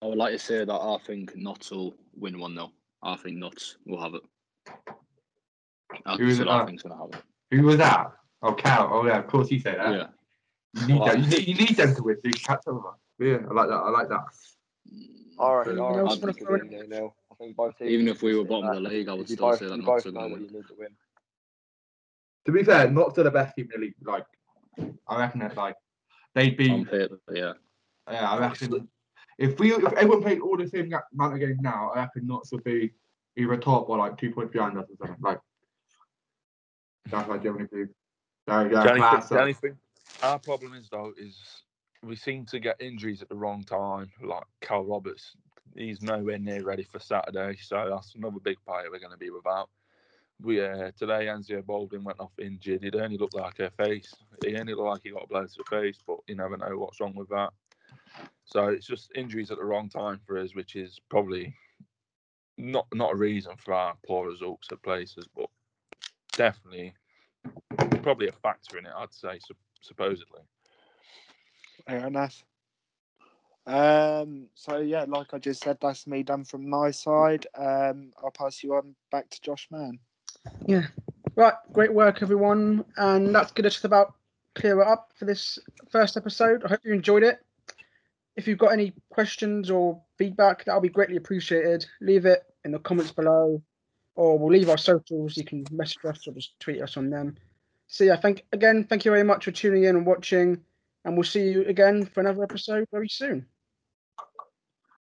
I 0.00 0.06
would 0.06 0.16
like 0.16 0.32
to 0.32 0.38
say 0.38 0.64
that 0.64 0.72
I 0.72 0.96
think 1.06 1.36
Notts 1.36 1.70
will 1.70 1.94
win 2.14 2.38
1 2.38 2.54
0. 2.54 2.72
I 3.02 3.16
think 3.16 3.36
Notts 3.36 3.76
will 3.84 4.00
have 4.00 4.14
it. 4.14 4.22
That's 6.04 6.18
Who's 6.18 6.38
what 6.38 6.48
it 6.48 6.50
I 6.50 6.66
think's 6.66 6.82
going 6.82 6.96
to 6.96 7.02
happen. 7.02 7.20
Who 7.50 7.62
was 7.62 7.76
that? 7.78 8.12
Oh, 8.42 8.52
Cal. 8.52 8.88
Oh 8.92 9.06
yeah, 9.06 9.18
of 9.18 9.26
course 9.26 9.50
you 9.50 9.58
say 9.58 9.74
that. 9.74 9.92
Yeah. 9.92 10.06
You 10.74 10.86
need 10.86 11.00
Well, 11.00 11.08
them. 11.08 11.22
You 11.22 11.28
need, 11.28 11.48
you 11.48 11.54
need 11.54 11.76
them 11.76 11.94
to 11.94 12.02
win. 12.02 12.16
So 12.16 12.28
you 12.28 12.32
catch 12.32 12.62
over. 12.66 12.90
Yeah, 13.18 13.38
I 13.50 13.54
like 13.54 13.68
that. 13.68 13.74
I 13.74 13.90
like 13.90 14.08
that. 14.08 14.20
Mm, 14.94 15.06
all 15.38 15.56
right, 15.56 15.66
Anyone 15.66 15.78
all 15.78 15.90
right. 15.90 15.98
I 15.98 16.02
wanna 16.04 16.32
think 16.32 16.38
throw 16.38 16.54
it'll 16.54 16.68
be 16.68 16.76
nil-nil. 16.76 17.16
I 17.32 17.34
think 17.34 17.56
both 17.56 17.78
teams 17.78 17.90
Even 17.90 18.08
if 18.08 18.22
we 18.22 18.36
were 18.36 18.42
sit 18.42 18.48
bottom 18.48 18.68
of 18.68 18.82
the 18.82 18.88
league, 18.88 19.08
I 19.08 19.14
would 19.14 19.28
still 19.28 19.50
both, 19.50 19.58
say 19.58 19.66
that 19.66 19.76
you 19.76 19.82
Notts 19.82 20.06
are 20.06 20.12
going 20.12 20.34
to 20.34 20.40
you 20.40 20.64
win. 20.78 20.90
Need 22.48 22.54
to 22.54 22.58
be 22.60 22.64
fair, 22.64 22.90
not 22.90 23.14
to 23.14 23.22
the 23.22 23.30
best 23.30 23.54
team 23.56 23.68
in 23.74 23.78
the 23.78 23.86
league. 23.86 23.94
Like, 24.02 24.24
I 25.06 25.18
reckon 25.18 25.40
that 25.40 25.54
like 25.54 25.76
they'd 26.34 26.56
be. 26.56 26.70
On 26.70 26.88
yeah. 27.34 27.52
Yeah, 28.10 28.30
I 28.30 28.38
reckon 28.38 28.88
if 29.36 29.60
we 29.60 29.74
if 29.74 29.92
everyone 29.92 30.22
played 30.22 30.40
all 30.40 30.56
the 30.56 30.66
same 30.66 30.88
ga- 30.88 31.02
amount 31.12 31.34
of 31.34 31.40
games 31.40 31.60
now, 31.60 31.92
I 31.94 32.00
reckon 32.00 32.26
Notts 32.26 32.50
would 32.52 32.64
be 32.64 32.92
either 33.36 33.58
top 33.58 33.90
or 33.90 33.98
like 33.98 34.16
two 34.16 34.30
points 34.30 34.54
behind 34.54 34.78
us 34.78 34.86
or 34.88 34.96
something. 35.06 35.22
Like 35.22 35.40
that's 37.10 37.28
what 37.28 37.38
I 37.38 37.42
generally 37.42 37.66
think. 37.66 37.90
There 38.46 38.62
you 38.62 38.70
go. 38.70 38.82
The 38.82 38.88
only, 38.88 39.00
class 39.00 39.28
thing, 39.28 39.36
the 39.36 39.42
up. 39.42 39.56
only 39.62 39.76
our 40.22 40.38
problem 40.38 40.72
is 40.72 40.88
though, 40.90 41.12
is 41.18 41.36
we 42.02 42.16
seem 42.16 42.46
to 42.46 42.58
get 42.58 42.80
injuries 42.80 43.20
at 43.20 43.28
the 43.28 43.36
wrong 43.36 43.62
time. 43.62 44.10
Like 44.24 44.44
Cal 44.62 44.84
Roberts, 44.84 45.36
he's 45.76 46.00
nowhere 46.00 46.38
near 46.38 46.62
ready 46.62 46.84
for 46.84 46.98
Saturday, 46.98 47.58
so 47.60 47.88
that's 47.90 48.14
another 48.14 48.40
big 48.42 48.56
player 48.66 48.86
we're 48.90 49.00
going 49.00 49.12
to 49.12 49.18
be 49.18 49.28
without. 49.28 49.68
We 50.40 50.60
uh, 50.60 50.92
today, 50.96 51.26
Enzio 51.26 51.62
Boldewijn 51.62 52.04
went 52.04 52.20
off 52.20 52.38
injured. 52.38 52.84
It 52.84 52.94
only 52.94 53.18
looked 53.18 53.34
like 53.34 53.58
her 53.58 53.70
face. 53.70 54.14
He 54.44 54.56
only 54.56 54.74
looked 54.74 54.88
like 54.88 55.00
he 55.02 55.10
got 55.10 55.24
a 55.24 55.26
blow 55.26 55.44
to 55.44 55.54
the 55.56 55.64
face, 55.64 55.98
but 56.06 56.18
you 56.28 56.36
never 56.36 56.56
know 56.56 56.78
what's 56.78 57.00
wrong 57.00 57.14
with 57.14 57.28
that. 57.30 57.50
So 58.44 58.68
it's 58.68 58.86
just 58.86 59.10
injuries 59.14 59.50
at 59.50 59.58
the 59.58 59.64
wrong 59.64 59.88
time 59.88 60.20
for 60.24 60.38
us, 60.38 60.54
which 60.54 60.76
is 60.76 61.00
probably 61.10 61.54
not 62.56 62.86
not 62.94 63.12
a 63.12 63.16
reason 63.16 63.56
for 63.56 63.74
our 63.74 63.96
poor 64.06 64.28
results 64.28 64.68
at 64.70 64.82
places, 64.82 65.26
but 65.34 65.48
definitely 66.36 66.94
probably 68.02 68.28
a 68.28 68.32
factor 68.32 68.78
in 68.78 68.86
it. 68.86 68.92
I'd 68.96 69.12
say 69.12 69.38
sup- 69.40 69.56
supposedly. 69.80 70.40
Fair 71.86 72.06
enough. 72.06 72.44
Um, 73.66 74.48
so 74.54 74.78
yeah, 74.78 75.04
like 75.06 75.34
I 75.34 75.38
just 75.38 75.62
said, 75.62 75.78
that's 75.80 76.06
me 76.06 76.22
done 76.22 76.44
from 76.44 76.68
my 76.68 76.90
side. 76.90 77.46
Um, 77.54 78.12
I'll 78.22 78.30
pass 78.30 78.62
you 78.62 78.74
on 78.74 78.94
back 79.10 79.28
to 79.30 79.40
Josh 79.42 79.68
Mann. 79.70 79.98
Yeah. 80.66 80.86
Right. 81.36 81.54
Great 81.72 81.92
work, 81.92 82.22
everyone. 82.22 82.84
And 82.96 83.34
that's 83.34 83.52
going 83.52 83.64
to 83.64 83.70
just 83.70 83.84
about 83.84 84.14
clear 84.54 84.80
it 84.80 84.88
up 84.88 85.12
for 85.16 85.24
this 85.24 85.58
first 85.90 86.16
episode. 86.16 86.64
I 86.64 86.68
hope 86.68 86.80
you 86.84 86.92
enjoyed 86.92 87.22
it. 87.22 87.38
If 88.36 88.46
you've 88.46 88.58
got 88.58 88.72
any 88.72 88.92
questions 89.10 89.70
or 89.70 90.00
feedback, 90.16 90.64
that'll 90.64 90.80
be 90.80 90.88
greatly 90.88 91.16
appreciated. 91.16 91.86
Leave 92.00 92.26
it 92.26 92.42
in 92.64 92.72
the 92.72 92.78
comments 92.78 93.12
below, 93.12 93.62
or 94.14 94.38
we'll 94.38 94.52
leave 94.52 94.68
our 94.68 94.78
socials. 94.78 95.36
You 95.36 95.44
can 95.44 95.64
message 95.70 96.04
us 96.04 96.26
or 96.26 96.34
just 96.34 96.58
tweet 96.60 96.82
us 96.82 96.96
on 96.96 97.10
them. 97.10 97.36
So 97.88 98.04
yeah, 98.04 98.16
thank 98.16 98.44
again, 98.52 98.84
thank 98.84 99.04
you 99.04 99.10
very 99.10 99.24
much 99.24 99.44
for 99.44 99.50
tuning 99.50 99.84
in 99.84 99.96
and 99.96 100.06
watching, 100.06 100.60
and 101.04 101.16
we'll 101.16 101.24
see 101.24 101.48
you 101.48 101.64
again 101.64 102.04
for 102.04 102.20
another 102.20 102.44
episode 102.44 102.86
very 102.92 103.08
soon. 103.08 103.46